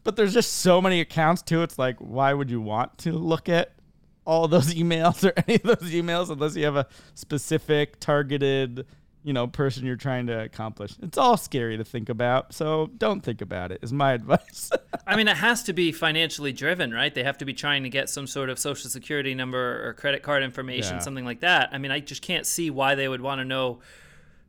[0.02, 1.62] But there's just so many accounts too.
[1.62, 3.72] It's like, why would you want to look at
[4.30, 8.86] all those emails or any of those emails unless you have a specific targeted,
[9.22, 10.92] you know, person you're trying to accomplish?
[11.02, 12.54] It's all scary to think about.
[12.54, 14.70] So don't think about it, is my advice.
[15.06, 17.14] I mean, it has to be financially driven, right?
[17.14, 20.22] They have to be trying to get some sort of social security number or credit
[20.22, 21.00] card information, Yeah.
[21.02, 21.70] something like that.
[21.72, 23.80] I mean, I just can't see why they would want to know.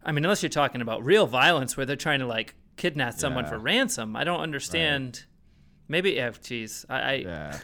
[0.05, 3.43] I mean, unless you're talking about real violence where they're trying to like kidnap someone
[3.45, 3.49] Yeah.
[3.51, 4.15] for ransom.
[4.15, 5.25] I don't understand.
[5.87, 6.85] Maybe, yeah, geez.
[6.89, 7.57] I, I yeah.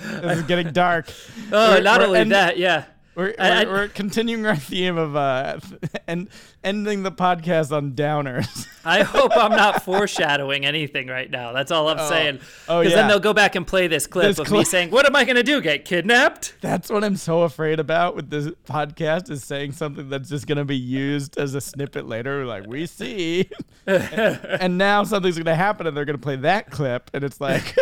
[0.00, 1.12] This is getting dark.
[1.52, 2.84] oh, We're- not we're only end- that, yeah.
[3.16, 5.58] We're, I- we're, we're continuing our theme of uh,
[6.06, 6.28] and
[6.62, 8.66] ending the podcast on downers.
[8.84, 11.52] I hope I'm not foreshadowing anything right now.
[11.52, 12.38] That's all I'm saying.
[12.68, 12.96] Oh, Because yeah.
[13.00, 15.24] then they'll go back and play this clip This of me saying, "What am I
[15.24, 15.60] going to do?
[15.60, 20.30] Get kidnapped?" That's what I'm so afraid about with this podcast is saying something that's
[20.30, 22.46] just gonna be used as a snippet later.
[22.46, 23.50] Like we see,
[23.86, 27.76] and now something's gonna happen, and they're gonna play that clip, and it's like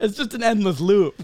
[0.00, 1.14] it's just an endless loop.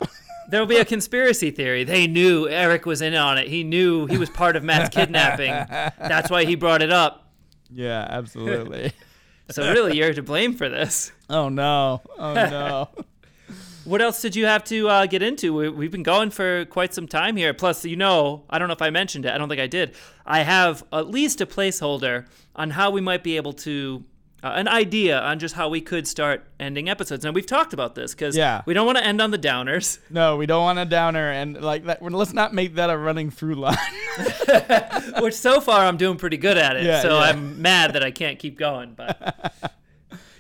[0.49, 1.85] There'll be a conspiracy theory.
[1.85, 3.49] They knew Eric was in on it.
[3.49, 5.51] He knew he was part of Mat's kidnapping.
[5.51, 7.31] That's why he brought it up.
[7.71, 8.93] yeah, absolutely.
[9.51, 11.13] So really, you're to blame for this.
[11.29, 12.01] oh no!
[12.17, 12.89] Oh no!
[13.85, 15.53] What else did you have to uh, get into?
[15.53, 17.53] We, we've been going for quite some time here.
[17.53, 19.33] Plus, you know, I don't know if I mentioned it.
[19.33, 19.95] I don't think I did.
[20.25, 24.05] I have at least a placeholder on how we might be able to,
[24.43, 27.25] uh, an idea on just how we could start ending episodes.
[27.25, 28.63] Now, we've talked about this because Yeah.
[28.67, 29.99] we don't want to end on the downers.
[30.11, 32.03] No, we don't want a downer, and like that.
[32.03, 33.77] Let's not make that a running through line.
[35.21, 36.85] which so far I'm doing pretty good at it.
[36.85, 37.25] Yeah, so yeah.
[37.27, 38.95] I'm mad that I can't keep going.
[38.95, 39.55] But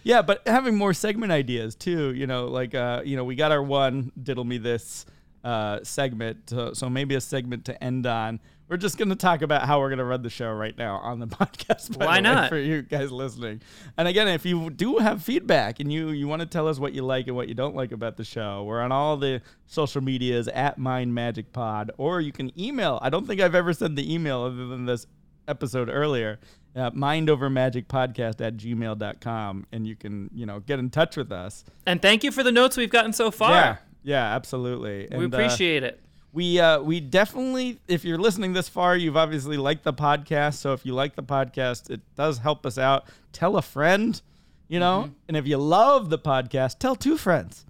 [0.04, 2.12] Yeah, but having more segment ideas too.
[2.12, 5.06] You know, like uh, you know, we got our one diddle me this
[5.44, 8.40] uh, segment, so, so maybe a segment to end on.
[8.72, 10.96] We're just going to talk about how we're going to run the show right now
[10.96, 11.94] on the podcast.
[11.98, 12.48] Why the way, not?
[12.48, 13.60] for you guys listening?
[13.98, 16.94] And again, if you do have feedback and you you want to tell us what
[16.94, 20.00] you like and what you don't like about the show, we're on all the social
[20.00, 22.98] medias at Mind Magic Pod, or you can email.
[23.02, 25.06] I don't think I've ever sent the email other than this
[25.46, 26.40] episode earlier.
[26.74, 32.00] Uh, mindovermagicpodcast at gmail.com and you can you know get in touch with us and
[32.00, 33.50] thank you for the notes we've gotten so far.
[33.52, 36.00] yeah yeah absolutely we And, uh, appreciate it.
[36.32, 40.72] We uh, we definitely if you're listening this far you've obviously liked the podcast so
[40.72, 44.22] if you like the podcast it does help us out tell a friend
[44.68, 45.12] you know Mm-hmm.
[45.28, 47.66] and if you love the podcast tell two friends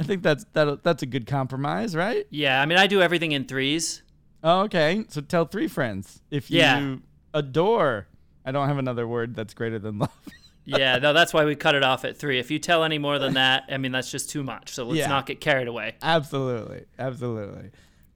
[0.00, 3.32] i think that's that, that's a good compromise right Yeah, I mean I do everything
[3.32, 4.02] in threes.
[4.42, 6.96] oh, okay so tell three friends if you Yeah.
[7.34, 8.06] adore
[8.44, 10.10] i don't have another word that's greater than love
[10.66, 12.38] Yeah, no, that's why we cut it off at three.
[12.38, 14.68] If you tell any more than that, I mean that's just too much.
[14.72, 15.08] So let's Yeah.
[15.08, 15.94] not get carried away.
[16.00, 17.70] Absolutely, absolutely.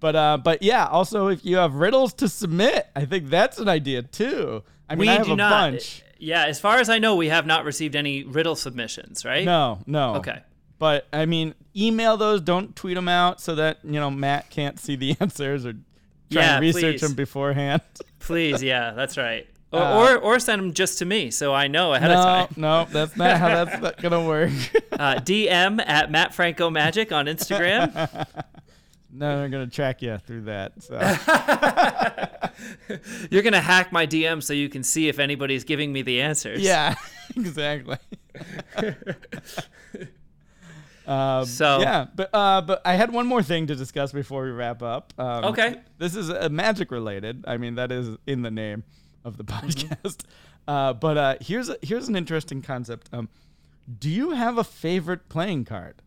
[0.04, 0.84] But uh, but yeah.
[0.86, 4.62] Also, if you have riddles to submit, I think that's an idea too.
[4.86, 5.48] I mean, we I have do a not.
[5.72, 6.02] bunch.
[6.18, 9.46] Yeah, as far as I know, we have not received any riddle submissions, right?
[9.46, 10.16] No, no.
[10.16, 10.42] Okay.
[10.78, 12.42] But I mean, email those.
[12.42, 15.80] Don't tweet them out so that you know Mat can't see the answers or try
[16.28, 17.00] Yeah, and research please.
[17.00, 17.80] them beforehand.
[18.18, 19.46] Please, yeah, that's right.
[19.72, 22.48] Or, Uh, or or send them just to me so I know ahead of time.
[22.56, 24.50] no, that's not how that's not gonna work.
[24.94, 27.90] Uh, DM at Mat Franco Magic on Instagram.
[29.14, 30.82] No, they're gonna track you through that.
[30.82, 30.94] So
[33.30, 36.60] You're gonna hack my DM so you can see if anybody's giving me the answers.
[36.60, 36.94] yeah,
[37.36, 37.96] exactly.
[41.06, 44.50] Um, So- yeah, but uh, but I had one more thing to discuss before we
[44.50, 45.12] wrap up.
[45.18, 45.76] Um, Okay.
[45.98, 47.44] this is uh, magic related.
[47.46, 48.84] I mean, that is in the name
[49.22, 49.66] of the Mm-hmm.
[49.68, 50.20] podcast.
[50.66, 53.10] Uh, but uh, here's a, here's an interesting concept.
[53.12, 53.28] Um,
[53.98, 56.00] do you have a favorite playing card?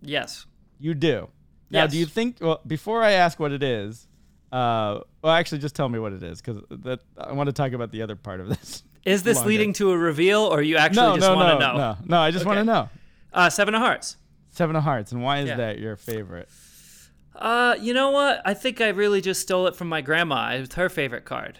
[0.00, 0.46] Yes.
[0.80, 1.28] You do.
[1.72, 2.36] Now, do you think?
[2.40, 4.06] Well, before I ask what it is,
[4.52, 7.72] uh, well, actually, just tell me what it is because that I want to talk
[7.72, 8.82] about the other part of this.
[9.04, 9.48] Is this Longer.
[9.48, 11.76] leading to a reveal, or you actually no, just no, want no, to know?
[11.76, 12.20] no, no.
[12.20, 12.88] I just want to know.
[13.32, 14.16] Uh, Seven of Hearts.
[14.50, 15.56] Seven of Hearts, and why is Yeah.
[15.56, 16.48] that your favorite?
[17.34, 18.42] Uh, you know what?
[18.44, 20.50] I think I really just stole it from my grandma.
[20.52, 21.58] It's her favorite card.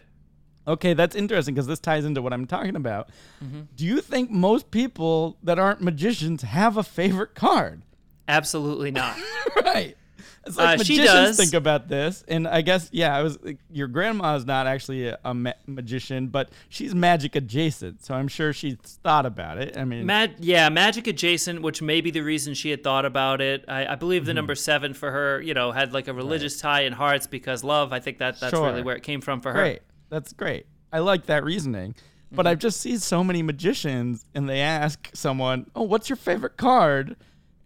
[0.68, 3.08] Okay, that's interesting because this ties into what I'm talking about.
[3.42, 3.62] Mm-hmm.
[3.74, 7.82] Do you think most people that aren't magicians have a favorite card?
[8.28, 9.16] Absolutely not.
[9.64, 9.96] right.
[10.44, 11.36] It's like Uh, she magicians does.
[11.36, 13.38] think about this, and I guess yeah, I was
[13.70, 18.26] your grandma is not actually a, a ma- magician, but she's magic adjacent, so I'm
[18.26, 18.74] sure she's
[19.04, 19.76] thought about it.
[19.78, 23.40] I mean, Mag- yeah, magic adjacent, which may be the reason she had thought about
[23.40, 23.64] it.
[23.68, 24.26] I, I believe Mm-hmm.
[24.26, 27.62] the number seven for her, you know, had like a religious tie in hearts because
[27.62, 27.92] love.
[27.92, 28.66] I think that that's Sure.
[28.68, 29.58] really where it came from for her.
[29.60, 30.66] great, that's great.
[30.92, 32.36] I like that reasoning, Mm-hmm.
[32.36, 36.56] but I've just seen so many magicians, and they ask someone, "Oh, what's your favorite
[36.56, 37.14] card?"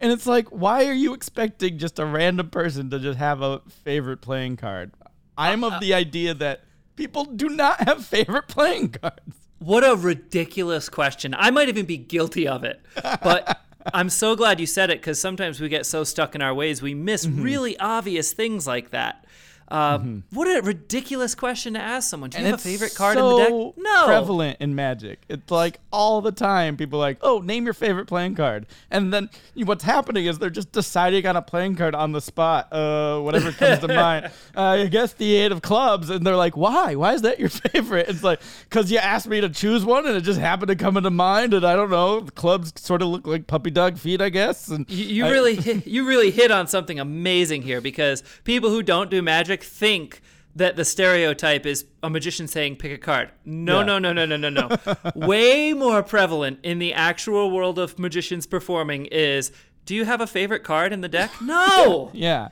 [0.01, 3.61] And it's like, why are you expecting just a random person to just have a
[3.85, 4.93] favorite playing card?
[5.39, 6.65] I'm Uh, of the idea that
[6.97, 9.37] people do not have favorite playing cards.
[9.59, 11.35] What a ridiculous question.
[11.37, 12.81] I might even be guilty of it.
[13.23, 13.61] But
[13.95, 16.83] I'm so glad you said it because sometimes we get so stuck in our ways
[16.83, 17.43] we miss Mm-hmm.
[17.43, 19.25] really obvious things like that.
[19.69, 19.99] Uh,
[20.31, 22.31] What a ridiculous question to ask someone.
[22.31, 23.75] Do you have a favorite card so in the deck?
[23.79, 24.05] No.
[24.07, 25.21] prevalent in Magic.
[25.29, 29.13] It's like all the time people are like, oh, name your favorite playing card, and
[29.13, 33.19] then what's happening is they're just deciding on a playing card on the spot, uh,
[33.21, 34.27] whatever comes to mind.
[34.57, 36.95] Uh, I guess the eight of clubs, and they're like, why?
[36.95, 38.09] Why is that your favorite?
[38.09, 40.97] It's like because you asked me to choose one, and it just happened to come
[40.97, 42.21] into mind, and I don't know.
[42.21, 44.69] The clubs sort of look like puppy dog feet, I guess.
[44.69, 48.71] And You, you I- really hit, you really hit on something amazing here because people
[48.71, 50.21] who don't do magic think
[50.55, 53.31] that the stereotype is a magician saying pick a card.
[53.45, 53.85] No, Yeah.
[53.87, 54.69] no, no, no, no, no, no.
[55.15, 59.53] Way more prevalent in the actual world of magicians performing is
[59.85, 61.31] do you have a favorite card in the deck?
[61.43, 62.11] No.
[62.15, 62.49] Yeah.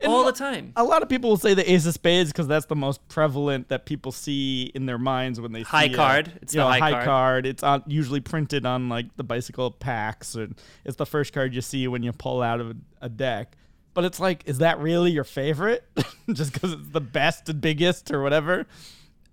[0.00, 0.72] And All the time.
[0.76, 3.68] A lot of people will say the Ace of Spades because that's the most prevalent
[3.68, 6.32] that people see in their minds when they High see a- card.
[6.40, 7.46] It's the know, a high high card.
[7.46, 10.54] It's on, usually printed on like the bicycle packs, and
[10.84, 13.56] it's the first card you see when you pull out of a, a deck.
[13.98, 15.82] But it's like, is that really your favorite?
[16.32, 18.64] Just because it's the best and biggest or whatever?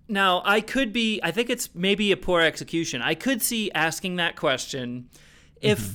[0.08, 3.00] Now, I could be, I think it's maybe a poor execution.
[3.00, 5.08] I could see asking that question
[5.60, 5.92] if Mm-hmm.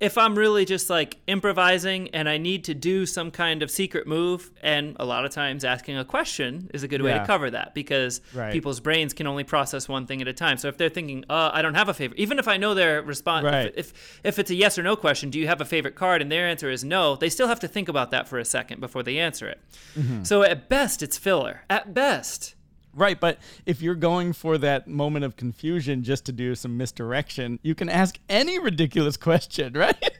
[0.00, 4.06] If I'm really just like improvising and I need to do some kind of secret
[4.06, 7.18] move and a lot of times asking a question is a good way Yeah.
[7.20, 8.52] to cover that because Right.
[8.52, 10.56] people's brains can only process one thing at a time.
[10.56, 13.02] So if they're thinking, "Uh, I don't have a favorite." Even if I know their
[13.02, 13.66] response Right.
[13.76, 16.22] if, if if it's a yes or no question, do you have a favorite card
[16.22, 18.80] and their answer is no, they still have to think about that for a second
[18.80, 19.60] before they answer it.
[19.98, 20.22] Mm-hmm.
[20.22, 21.62] So at best it's filler.
[21.68, 22.54] At best.
[22.98, 27.58] Right, but if you're going for that moment of confusion just to do some misdirection,
[27.62, 30.10] you can ask any ridiculous question, right?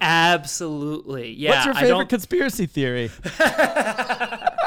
[0.00, 1.32] Absolutely.
[1.32, 1.50] Yeah.
[1.50, 3.10] What's your I favorite don't- conspiracy theory?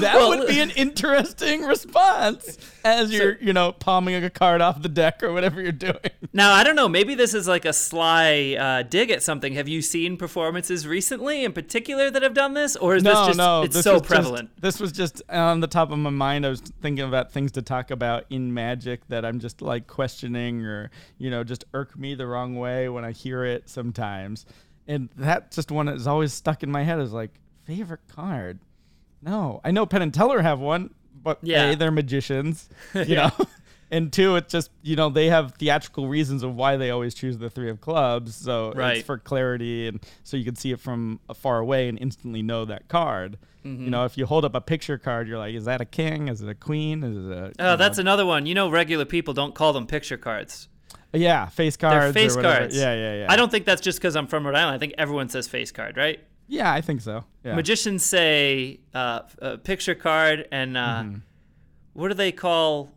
[0.00, 4.82] that Well- would be an interesting response as you're, you know, palming a card off
[4.82, 5.94] the deck or whatever you're doing.
[6.32, 6.88] now, I don't know.
[6.88, 9.54] Maybe this is like a sly uh, dig at something.
[9.54, 12.76] Have you seen performances recently in particular that have done this?
[12.76, 14.50] Or is this just no, it's this so prevalent?
[14.50, 16.46] Just, this was just on the top of my mind.
[16.46, 20.64] I was thinking about things to talk about in magic that I'm just like questioning
[20.64, 24.46] or, you know, just irk me the wrong way when I hear it sometimes.
[24.88, 27.30] And that just one is always stuck in my head is like,
[27.64, 28.58] favorite card?
[29.22, 29.60] No.
[29.64, 30.92] I know Penn and Teller have one,
[31.22, 31.70] but Yeah.
[31.70, 33.30] A, they're magicians, you know?
[33.90, 37.36] And two, it's just, you know, they have theatrical reasons of why they always choose
[37.38, 38.34] the three of clubs.
[38.34, 38.96] So Right.
[38.98, 42.64] it's for clarity and so you can see it from far away and instantly know
[42.64, 43.36] that card.
[43.64, 43.84] Mm-hmm.
[43.84, 46.28] You know, if you hold up a picture card, you're like, is that a king?
[46.28, 47.04] Is it a queen?
[47.04, 47.52] Is it a.
[47.60, 48.44] Oh, that's know- another one.
[48.46, 50.68] You know, regular people don't call them picture cards.
[51.12, 52.12] Yeah, face cards.
[52.12, 52.74] They're face cards.
[52.74, 53.26] Yeah, yeah, yeah.
[53.28, 54.74] I don't think that's just because I'm from Rhode Island.
[54.74, 56.18] I think everyone says face card, right?
[56.48, 57.24] Yeah, I think so.
[57.44, 57.54] Yeah.
[57.54, 61.16] Magicians say uh, a picture card, and uh, Mm-hmm.
[61.94, 62.90] what do they call?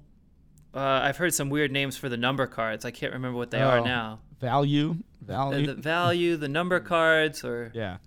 [0.74, 2.84] Uh, I've heard some weird names for the number cards.
[2.86, 4.20] I can't remember what they are Oh, now.
[4.42, 4.98] Value.
[5.24, 5.68] Uh, Value.
[5.68, 7.98] the value, the number cards, or Yeah.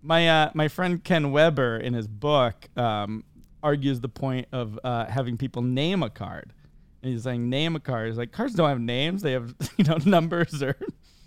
[0.00, 3.24] My uh, my friend Ken Weber in his book um,
[3.62, 6.52] argues the point of uh, having people name a card.
[7.02, 8.08] And he's saying name a card.
[8.08, 10.76] He's like cards don't have names; they have you know numbers or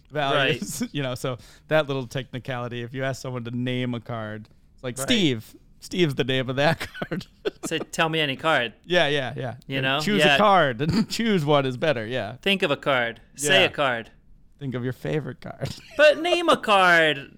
[0.10, 0.84] values.
[0.91, 1.38] you know, so
[1.68, 2.82] that little technicality.
[2.82, 5.03] If you ask someone to name a card, it's like Right.
[5.08, 5.55] Steve.
[5.80, 7.28] Steve's the name of that card.
[7.66, 8.74] say, tell me any card.
[8.84, 9.55] yeah, yeah, yeah.
[9.68, 9.99] You know?
[9.99, 10.36] choose Yeah.
[10.36, 12.05] a card and choose one is better.
[12.05, 13.22] Yeah, Think of a card.
[13.36, 13.68] Say Yeah.
[13.68, 14.10] a card.
[14.60, 15.70] think of your favorite card.
[15.95, 17.32] But name a card.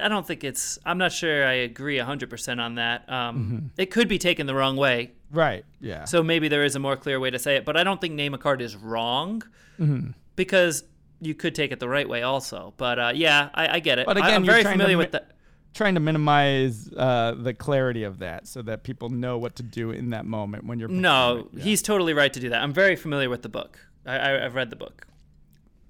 [0.00, 0.78] I don't think it's.
[0.86, 1.44] I'm not sure.
[1.46, 3.10] I agree 100% on that.
[3.12, 3.66] Um, Mm-hmm.
[3.76, 5.10] It could be taken the wrong way.
[5.30, 5.64] right.
[5.80, 6.04] Yeah.
[6.04, 7.64] So maybe there is a more clear way to say it.
[7.66, 9.42] But I don't think name a card is wrong
[9.78, 10.12] Mm-hmm.
[10.36, 10.82] because
[11.20, 12.74] you could take it the right way also.
[12.76, 14.06] But uh, yeah, I, I get it.
[14.06, 15.32] But I- again, I'm very familiar mi- with that.
[15.74, 19.90] trying to minimize uh, the clarity of that so that people know what to do
[19.90, 21.48] in that moment when you're No.
[21.52, 21.62] Yeah.
[21.64, 22.62] he's totally right to do that.
[22.62, 23.78] I'm very familiar with the book.
[24.04, 25.06] I, I, I've read the book.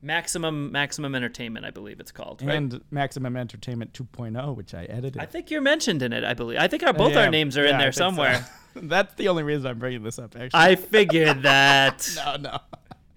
[0.03, 2.43] Maximum Maximum Entertainment, I believe it's called.
[2.43, 2.55] Right?
[2.55, 5.21] and Maximum Entertainment 2.0, which I edited.
[5.21, 6.23] I think you're mentioned in it.
[6.23, 6.59] I believe.
[6.59, 8.05] I think our both our names are yeah, in there think so.
[8.11, 8.47] somewhere.
[8.77, 10.37] That's the only reason I'm bringing this up.
[10.37, 12.09] Actually, I figured that.
[12.17, 12.61] no,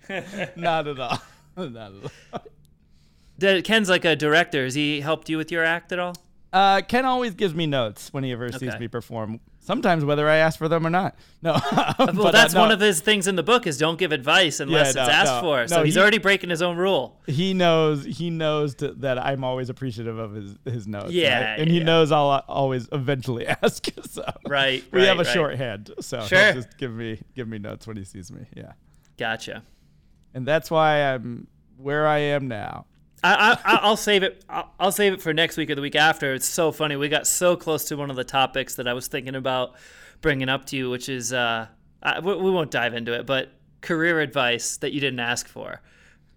[0.09, 0.15] no,
[0.55, 1.21] not at all.
[1.67, 3.61] Not at all.
[3.61, 4.63] Ken's like a director.
[4.65, 6.15] Has he helped you with your act at all?
[6.51, 8.79] Uh, Ken always gives me notes when he ever sees Okay.
[8.79, 9.39] me perform.
[9.59, 11.15] Sometimes whether I ask for them or not.
[11.43, 11.53] No.
[11.99, 15.01] Well, that's one of his things in the book is don't give advice unless no,
[15.03, 15.41] it's asked no.
[15.41, 15.67] for.
[15.67, 17.19] So No, he's he- already breaking his own rule.
[17.27, 21.11] he knows he knows to, that I'm always appreciative of his his notes.
[21.11, 21.59] Yeah, right?
[21.59, 21.83] and he yeah.
[21.83, 23.85] knows I'll uh, always eventually ask.
[24.09, 25.27] So Right, we have a right.
[25.33, 26.43] shorthand, so Sure.
[26.45, 28.45] he'll just give me give me notes when he sees me.
[28.57, 28.71] Yeah,
[29.17, 29.61] Gotcha.
[30.33, 32.85] And that's why I'm where I am now.
[33.23, 34.43] I, I, I'll save it.
[34.49, 36.33] I'll, I'll save it for next week or the week after.
[36.33, 36.95] It's so funny.
[36.95, 39.75] We got so close to one of the topics that I was thinking about
[40.21, 41.67] bringing up to you, which is uh,
[42.01, 43.51] I, we, we won't dive into it, but
[43.81, 45.81] career advice that you didn't ask for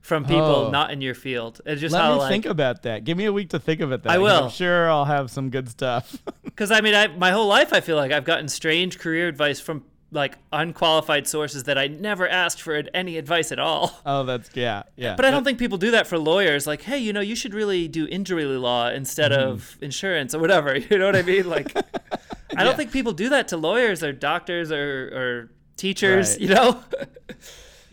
[0.00, 0.70] from people Oh.
[0.70, 1.60] not in your field.
[1.64, 3.04] It's just Let how me like think about that.
[3.04, 4.02] Give me a week to think of it.
[4.02, 4.44] That I will.
[4.44, 6.16] I'm sure I'll have some good stuff.
[6.52, 9.58] Because I mean, I, my whole life, I feel like I've gotten strange career advice
[9.58, 13.98] from like unqualified sources that I never asked for any advice at all.
[14.06, 15.16] oh, that's yeah, yeah.
[15.16, 16.66] But I don't think people do that for lawyers.
[16.66, 19.50] Like, hey, you know, you should really do injury law instead Mm-hmm.
[19.50, 20.76] of insurance or whatever.
[20.90, 21.48] You know what I mean?
[21.48, 21.74] Like,
[22.56, 26.32] I don't think people do that to lawyers or doctors or, or teachers.
[26.32, 26.40] Right.
[26.40, 26.84] You know?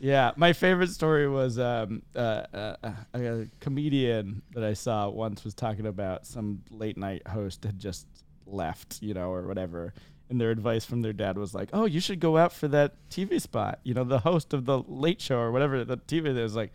[0.02, 2.20] Yeah, my favorite story was um, uh,
[2.54, 7.66] uh, uh, a comedian that I saw once was talking about some late night host
[7.66, 8.08] had just
[8.46, 9.94] left, you know, or whatever.
[10.30, 12.94] And their advice from their dad was like, "Oh, you should go out for that
[13.10, 16.56] TV spot." You know, the host of the Late Show or whatever the TV is
[16.56, 16.72] like,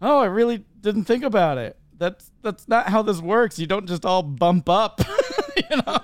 [0.00, 1.76] "Oh, I really didn't think about it.
[1.98, 3.58] That's that's not how this works.
[3.58, 5.00] You don't just all bump up."
[5.70, 5.98] you know?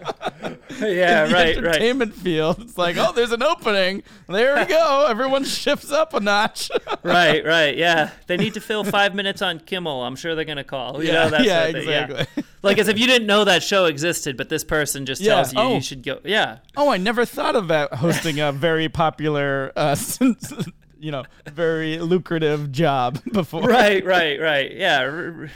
[0.87, 1.57] yeah, in the right, right.
[1.57, 2.61] entertainment field.
[2.61, 4.03] It's like, oh, there's an opening.
[4.29, 5.07] There we go.
[5.09, 6.70] Everyone shifts up a notch.
[7.03, 7.76] right, right.
[7.76, 10.05] Yeah, they need to fill five minutes on Kimmel.
[10.05, 11.03] I'm sure they're gonna call.
[11.03, 12.45] You Yeah, know, that yeah, of exactly.
[12.62, 15.35] Like as if you didn't know that show existed, but this person just Yeah.
[15.35, 15.74] tells you Oh.
[15.76, 16.18] you should go.
[16.24, 19.95] Yeah, oh, I never thought about hosting a very popular, uh,
[21.01, 23.62] you know, very lucrative job before.
[23.62, 24.72] right, right, right.
[24.72, 25.46] Yeah,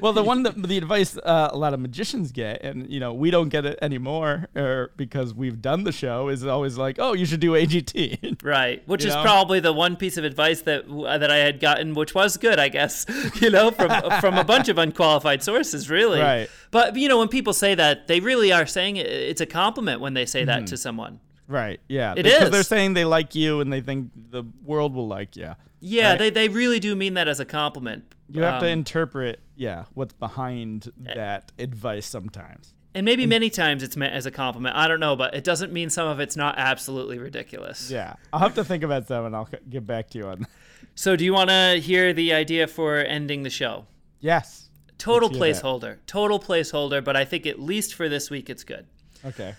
[0.00, 3.12] Well, the one that the advice uh, a lot of magicians get, and you know,
[3.12, 7.12] we don't get it anymore, or because we've done the show, is always like, oh,
[7.12, 8.42] you should do AGT.
[8.42, 8.82] right.
[8.88, 9.22] Which You is know?
[9.22, 12.68] probably the one piece of advice that that I had gotten, which was good, I
[12.68, 13.04] guess.
[13.40, 13.90] You know, from
[14.20, 16.20] from a bunch of unqualified sources, really.
[16.20, 16.48] Right.
[16.70, 20.00] But you know, when people say that, they really are saying it, it's a compliment
[20.00, 20.64] when they say that Mm-hmm.
[20.66, 21.20] to someone.
[21.48, 21.80] Right.
[21.88, 22.12] Yeah.
[22.16, 22.50] It because is.
[22.50, 25.54] they're saying they like you and they think the world will like you.
[25.80, 26.18] Yeah, Right.
[26.18, 28.04] they, they really do mean that as a compliment.
[28.30, 32.74] You have to Um, interpret, yeah, what's behind that advice sometimes.
[32.94, 34.74] and maybe many times it's meant as a compliment.
[34.76, 37.90] I don't know, but it doesn't mean some of it's not absolutely ridiculous.
[37.90, 40.40] Yeah, I'll have to think about some and I'll get back to you on.
[40.40, 40.48] that.
[40.94, 43.86] So, do you want to hear the idea for ending the show?
[44.20, 44.64] yes.
[44.98, 45.64] Total Let's that.
[45.64, 45.96] placeholder.
[46.08, 48.84] Total placeholder, but I think at least for this week it's good.
[49.24, 49.54] Okay.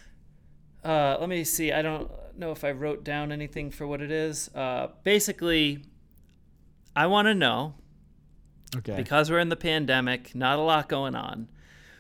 [0.84, 1.72] Uh, let me see.
[1.72, 4.50] I don't know if I wrote down anything for what it is.
[4.56, 5.84] Uh, basically,
[6.96, 7.76] I want to know
[8.78, 8.96] Okay.
[8.96, 11.50] because we're in the pandemic, not a lot going on,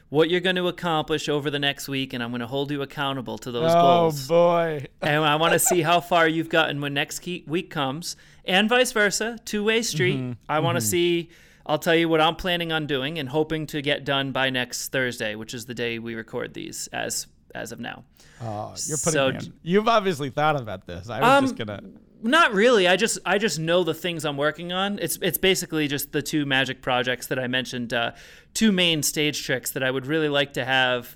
[0.09, 2.81] what you're going to accomplish over the next week, and I'm going to hold you
[2.81, 4.29] accountable to those oh goals.
[4.29, 4.85] Oh boy.
[5.01, 8.15] and I want to see how far you've gotten when next week comes,
[8.45, 10.17] and vice versa, two way street.
[10.17, 10.31] Mm-hmm.
[10.47, 11.29] I want to see.
[11.65, 14.87] I'll tell you what I'm planning on doing and hoping to get done by next
[14.91, 18.03] Thursday, which is the day we record these as as of now.
[18.41, 19.53] Oh, you're putting So on.
[19.63, 21.09] You've obviously thought about this.
[21.09, 21.81] I was Um, just gonna.
[22.21, 22.85] Not really.
[22.87, 24.99] I just I just know the things I'm working on.
[24.99, 28.11] It's it's basically just the two magic projects that I mentioned, uh,
[28.53, 31.15] two main stage tricks that I would really like to have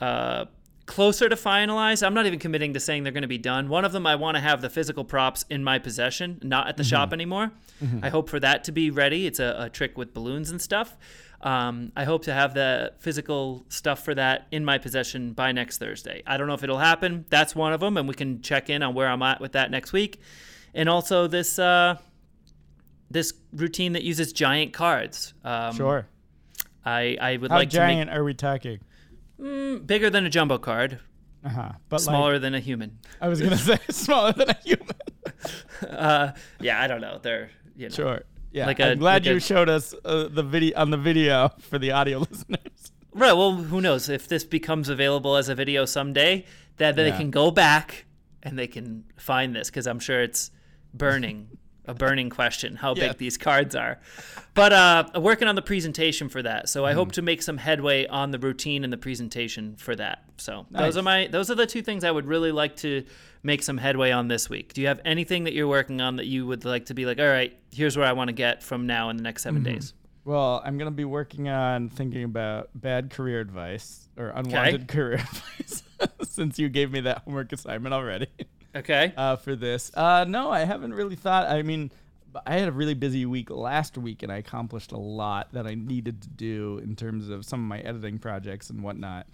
[0.00, 0.44] uh,
[0.84, 2.06] closer to finalize.
[2.06, 3.68] I'm not even committing to saying they're going to be done.
[3.68, 6.76] One of them I want to have the physical props in my possession, not at
[6.76, 7.50] the shop anymore.
[8.02, 9.26] I hope for that to be ready.
[9.26, 10.96] It's a, a trick with balloons and stuff.
[11.42, 15.78] Um, I hope to have the physical stuff for that in my possession by next
[15.78, 16.22] Thursday.
[16.26, 17.24] I don't know if it'll happen.
[17.28, 19.70] That's one of them, and we can check in on where I'm at with that
[19.70, 20.20] next week.
[20.74, 21.96] And also this uh,
[23.10, 25.34] this routine that uses giant cards.
[25.44, 26.06] Um, Sure.
[26.84, 28.80] I I would How like giant are we talking?
[29.38, 30.98] make bigger than a jumbo card,
[31.44, 31.72] Uh huh.
[31.88, 32.98] But smaller Like, than a human.
[33.20, 34.86] I was gonna say smaller than a human.
[35.86, 37.18] Uh, yeah, I don't know.
[37.22, 37.94] They're you know.
[37.94, 38.22] Sure.
[38.56, 38.66] Yeah.
[38.66, 41.78] Like I'm glad like you a- showed us uh, the video on the video for
[41.78, 42.92] the audio listeners.
[43.12, 43.32] Right.
[43.34, 46.44] Well, who knows if this becomes available as a video someday,
[46.78, 47.16] that they Yeah.
[47.18, 48.06] can go back
[48.42, 50.50] and they can find this because I'm sure it's
[50.94, 51.48] burning.
[51.88, 53.08] A burning question how Yeah.
[53.08, 54.00] big these cards are.
[54.54, 56.68] But uh, I'm working on the presentation for that.
[56.68, 56.98] So I Mm-hmm.
[56.98, 60.24] hope to make some headway on the routine and the presentation for that.
[60.36, 60.82] So Nice.
[60.82, 63.04] those are my those are the two things I would really like to
[63.46, 64.74] make some headway on this week.
[64.74, 67.20] Do you have anything that you're working on that you would like to be like,
[67.20, 69.72] all right, here's where I want to get from now in the next 7 Mm-hmm.
[69.72, 69.94] days?
[70.24, 75.84] Well, I'm gonna be working on thinking about bad career advice or unwanted career advice
[76.28, 78.26] since you gave me that homework assignment already.
[78.74, 79.12] Okay.
[79.16, 79.92] uh, for this.
[79.94, 81.48] Uh, no, I haven't really thought.
[81.48, 81.92] I mean,
[82.44, 85.74] I had a really busy week last week, and I accomplished a lot that I
[85.76, 89.28] needed to do in terms of some of my editing projects and whatnot.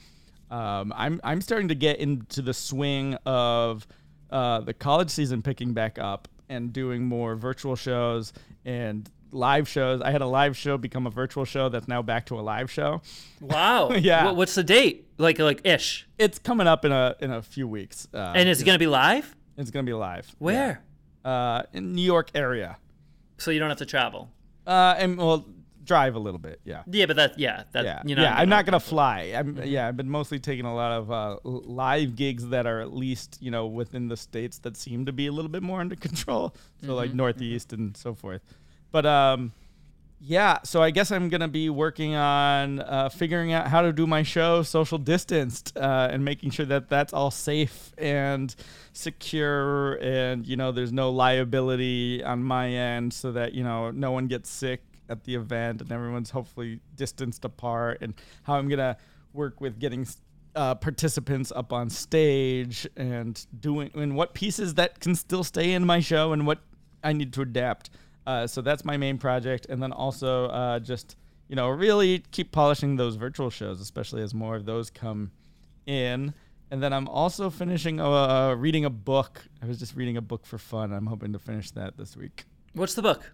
[0.50, 3.86] Um, I'm I'm starting to get into the swing of
[4.32, 8.32] uh, the college season picking back up and doing more virtual shows
[8.64, 10.00] and live shows.
[10.02, 12.70] I had a live show become a virtual show that's now back to a live
[12.70, 13.00] show.
[13.40, 13.90] Wow.
[13.96, 14.24] Yeah.
[14.26, 15.06] Wha- What's the date?
[15.18, 16.06] Like like ish.
[16.18, 18.08] It's coming up in a in a few weeks.
[18.12, 19.34] Uh, And is it going to be live?
[19.58, 20.34] it's gonna be live.
[20.38, 20.82] Where?
[21.24, 22.78] Uh, in New York area.
[23.38, 24.30] So you don't have to travel.
[24.66, 25.44] Uh, and well,
[25.84, 26.60] drive a little bit.
[26.64, 26.82] Yeah.
[26.90, 28.22] Yeah, but that yeah, that Yeah, you know.
[28.22, 28.34] yeah.
[28.36, 29.32] I'm not gonna fly.
[29.34, 29.88] I'm yeah.
[29.88, 33.50] I've been mostly taking a lot of uh, live gigs that are at least you
[33.50, 36.54] know within the states that seem to be a little bit more under control.
[36.84, 38.42] So like Northeast and so forth.
[38.90, 39.52] But um,
[40.20, 40.58] yeah.
[40.62, 44.22] So I guess I'm gonna be working on uh, figuring out how to do my
[44.22, 48.54] show social distanced uh, and making sure that that's all safe and
[48.92, 54.12] secure and you know there's no liability on my end so that you know no
[54.12, 58.96] one gets sick at the event and everyone's hopefully distanced apart and how I'm gonna
[59.32, 60.06] work with getting
[60.54, 65.84] uh, participants up on stage and doing and what pieces that can still stay in
[65.84, 66.58] my show and what
[67.02, 67.90] I need to adapt.
[68.26, 71.16] Uh, so that's my main project, and then also uh, just
[71.52, 75.30] you know, really keep polishing those virtual shows, especially as more of those come
[75.84, 76.32] in.
[76.70, 79.42] And then I'm also finishing uh, reading a book.
[79.62, 80.94] I was just reading a book for fun.
[80.94, 82.44] I'm hoping to finish that this week.
[82.72, 83.32] What's the book?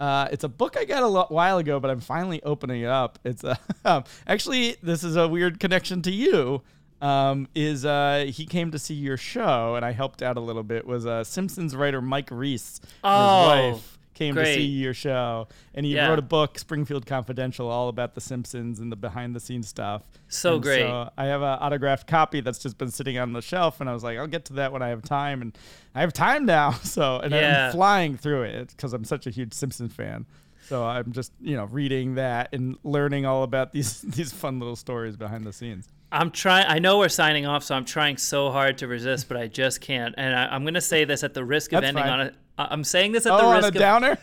[0.00, 2.88] Uh, it's a book I got a lo- while ago, but I'm finally opening it
[2.88, 3.18] up.
[3.24, 3.58] It's a,
[4.26, 6.62] actually this is a weird connection to you.
[7.00, 10.64] Um, is uh, he came to see your show and I helped out a little
[10.64, 10.84] bit.
[10.86, 15.86] Was uh, Simpsons writer Mike Reiss, Oh, his wife came to see your show, and
[15.86, 16.08] he Yeah.
[16.08, 20.02] wrote a book, Springfield Confidential, all about the Simpsons and the behind the scenes stuff.
[20.28, 20.80] So And great.
[20.80, 23.92] So I have an autographed copy that's just been sitting on the shelf, and I
[23.92, 25.56] was like, I'll get to that when I have time, and
[25.94, 26.72] I have time now.
[26.82, 27.66] So and Yeah.
[27.66, 30.26] I'm flying through it because I'm such a huge Simpsons fan.
[30.68, 34.76] So I'm just you know reading that and learning all about these these fun little
[34.76, 35.88] stories behind the scenes.
[36.10, 36.66] I'm trying.
[36.68, 39.80] I know we're signing off, so I'm trying so hard to resist, but I just
[39.80, 40.14] can't.
[40.16, 42.20] And I, I'm going to say this at the risk of That's ending fine.
[42.20, 42.32] on a.
[42.58, 44.18] I'm saying this at Oh, the on risk a of downer.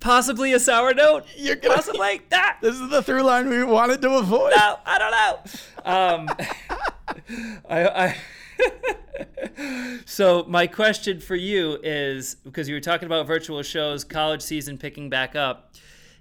[0.00, 1.24] possibly a sour note.
[1.36, 2.58] You're gonna- possibly that.
[2.62, 4.52] This is the through line we wanted to avoid.
[4.56, 5.10] No, I don't
[5.86, 5.92] know.
[5.92, 6.28] Um,
[7.68, 8.16] I, I
[10.06, 14.78] so my question for you is because you were talking about virtual shows, college season
[14.78, 15.72] picking back up.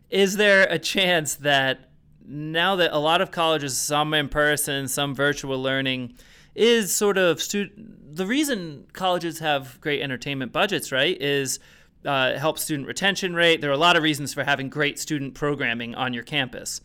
[0.10, 1.87] Is there a chance that
[2.28, 6.14] now that a lot of colleges, some in person, some virtual learning,
[6.56, 8.16] is sort of student.
[8.16, 11.60] The reason colleges have great entertainment budgets, right, is
[12.06, 13.62] uh, it helps student retention rate.
[13.62, 16.82] There are a lot of reasons for having great student programming on your campus.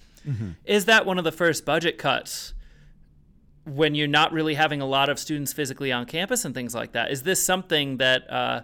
[0.65, 2.55] Is that one of the first budget cuts
[3.65, 6.93] when you're not really having a lot of students physically on campus and things like
[6.93, 7.11] that?
[7.11, 8.61] Is this something that uh,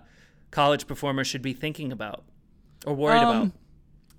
[0.50, 2.24] college performers should be thinking about
[2.86, 3.52] or worried about?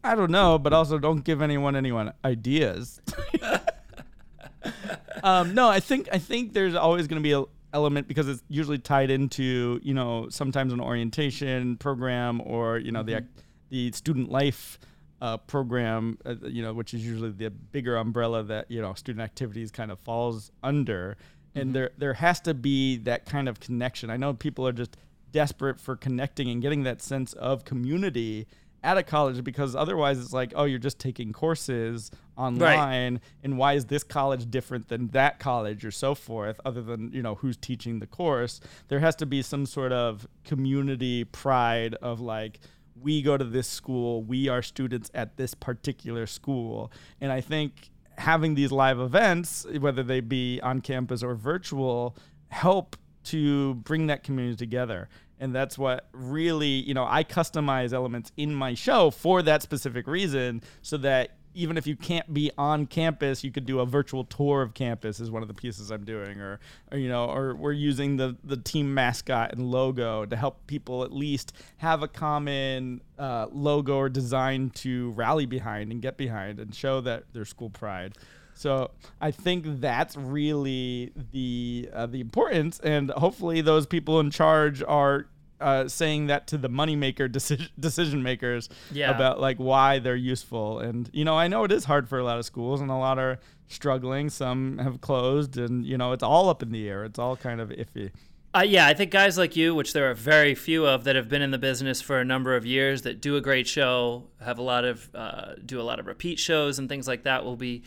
[0.04, 3.02] I don't know, but also don't give anyone anyone ideas.
[5.24, 7.44] um, no, I think I think there's always going to be a
[7.74, 13.04] element because it's usually tied into you know sometimes an orientation program or you know
[13.04, 13.28] the ac-
[13.70, 14.80] the student life
[15.22, 19.24] uh, program uh, you know which is usually the bigger umbrella that you know student
[19.24, 21.18] activities kind of falls under.
[21.56, 24.10] And there there has to be that kind of connection.
[24.10, 24.96] I know people are just
[25.32, 28.48] desperate for connecting and getting that sense of community
[28.84, 33.74] at a college because otherwise it's like oh you're just taking courses online and why
[33.74, 37.58] is this college different than that college or so forth other than you know who's
[37.58, 38.62] teaching the course?
[38.88, 42.60] There has to be some sort of community pride of like
[43.02, 46.92] we go to this school we are students at this particular school.
[47.20, 52.18] And i think having these live events whether they be on campus or virtual
[52.50, 55.08] help to bring that community together
[55.40, 60.08] and that's what really you know i customize elements in my show for that specific
[60.08, 64.24] reason so that even if you can't be on campus you could do a virtual
[64.24, 66.60] tour of campus is one of the pieces i'm doing or,
[66.92, 71.04] or you know or we're using the the team mascot and logo to help people
[71.04, 76.60] at least have a common uh, logo or design to rally behind and get behind
[76.60, 78.14] and show that their school pride
[78.60, 78.92] so
[79.22, 85.28] I think that's really the uh, the importance, and hopefully those people in charge are
[85.62, 89.12] uh, saying that to the moneymaker decision decision makers Yeah.
[89.16, 90.80] about like why they're useful.
[90.80, 92.96] And you know, I know it is hard for a lot of schools, and a
[92.98, 93.40] lot are
[93.70, 94.30] struggling.
[94.30, 97.06] Some have closed, and you know, it's all up in the air.
[97.06, 98.12] It's all kind of iffy.
[98.54, 101.30] Uh, yeah, I think guys like you, which there are very few of, that have
[101.30, 104.58] been in the business for a number of years, that do a great show, have
[104.58, 107.56] a lot of uh, do a lot of repeat shows and things like that, will
[107.56, 107.84] be.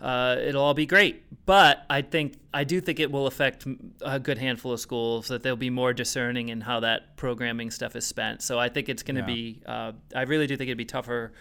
[0.00, 3.66] Uh, it'll all be great, but I think I do think it will affect
[4.02, 7.96] a good handful of schools that they'll be more discerning in how that programming stuff
[7.96, 8.42] is spent.
[8.42, 9.26] So I think it's going to Yeah.
[9.26, 9.62] be.
[9.64, 11.32] Uh, I really do think it'd be tougher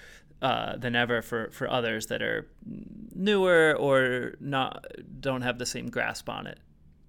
[0.42, 2.48] uh, than ever for for others that are
[3.14, 4.86] newer or not
[5.20, 6.60] don't have the same grasp on it.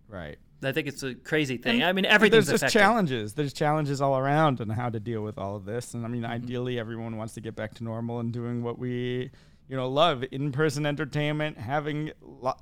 [0.09, 0.39] Right.
[0.63, 1.77] I think it's a crazy thing.
[1.77, 2.79] And I mean, everything's There's just affected.
[2.79, 3.35] challenges.
[3.35, 5.95] There's challenges all around on how to deal with all of this.
[5.95, 6.33] And I mean, Mm-hmm.
[6.33, 9.31] ideally, everyone wants to get back to normal and doing what we,
[9.69, 12.13] you know, love: in-person entertainment, having,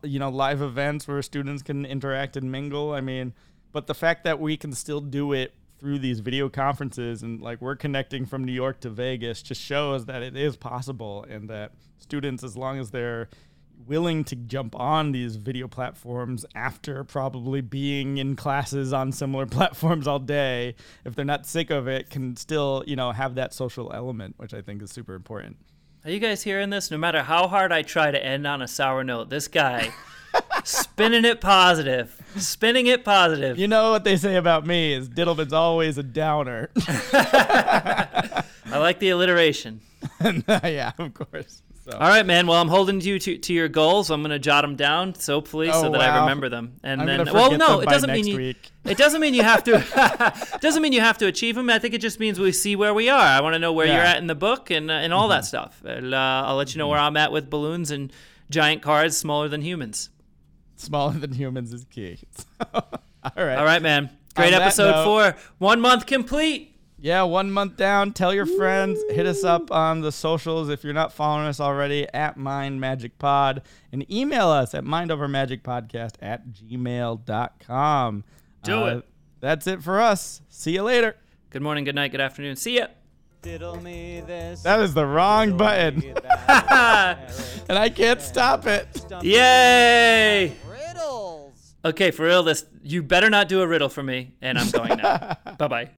[0.02, 2.92] you know, live events where students can interact and mingle.
[2.92, 3.34] I mean,
[3.72, 7.60] but the fact that we can still do it through these video conferences and like
[7.60, 11.72] we're connecting from New York to Vegas just shows that it is possible and that
[11.98, 13.28] students, as long as they're
[13.86, 20.06] willing to jump on these video platforms after probably being in classes on similar platforms
[20.06, 20.74] all day
[21.04, 24.54] if they're not sick of it can still you know have that social element which
[24.54, 25.56] i think is super important
[26.04, 26.90] Are you guys hearing this?
[26.90, 29.90] No matter how hard I try to end on a sour note, this guy
[30.64, 33.58] spinning it positive, spinning it positive.
[33.58, 39.08] you know what they say about me is Dittelman's always a downer I like the
[39.08, 39.80] alliteration.
[40.46, 41.62] yeah of course
[41.92, 42.46] All right, man.
[42.46, 44.10] Well, I'm holding you to, to your goals.
[44.10, 46.76] I'm gonna jot them down, so hopefully, Oh, so that I remember them.
[46.82, 48.36] And I'm then, well, no, it doesn't mean you.
[48.36, 48.70] week.
[48.84, 49.84] It doesn't mean you have to.
[50.60, 51.68] doesn't mean you have to achieve them.
[51.68, 53.18] I think it just means we see where we are.
[53.20, 54.06] I want to know where you're Mm-hmm.
[54.06, 55.82] at in the book and uh, and all that stuff.
[55.84, 58.12] And, uh, I'll let you know where I'm at with balloons and
[58.50, 60.10] giant cars smaller than humans.
[60.76, 62.18] Smaller than humans is key.
[62.74, 62.82] all
[63.36, 63.56] right.
[63.58, 64.10] All right, man.
[64.34, 65.36] Great On episode note- four.
[65.58, 66.73] One month complete.
[67.04, 68.12] Yeah, one month down.
[68.14, 68.98] Tell your friends.
[69.10, 73.18] Hit us up on the socials if you're not following us already at Mind Magic
[73.18, 73.60] Pod.
[73.92, 78.24] And email us at mindovermagicpodcast at gmail.com.
[78.62, 79.04] Do Uh, it.
[79.40, 80.40] That's it for us.
[80.48, 81.14] See you later.
[81.50, 82.56] Good morning, good night, good afternoon.
[82.56, 82.86] See ya.
[83.42, 84.62] Diddle me this.
[84.62, 85.98] That is the wrong button.
[85.98, 88.88] me that, Eric, And I can't stop it.
[89.22, 90.56] Yay!
[90.66, 91.74] Riddles.
[91.84, 94.96] Okay, for real, this you better not do a riddle for me, and I'm going
[94.96, 95.36] now.
[95.58, 95.90] bye bye.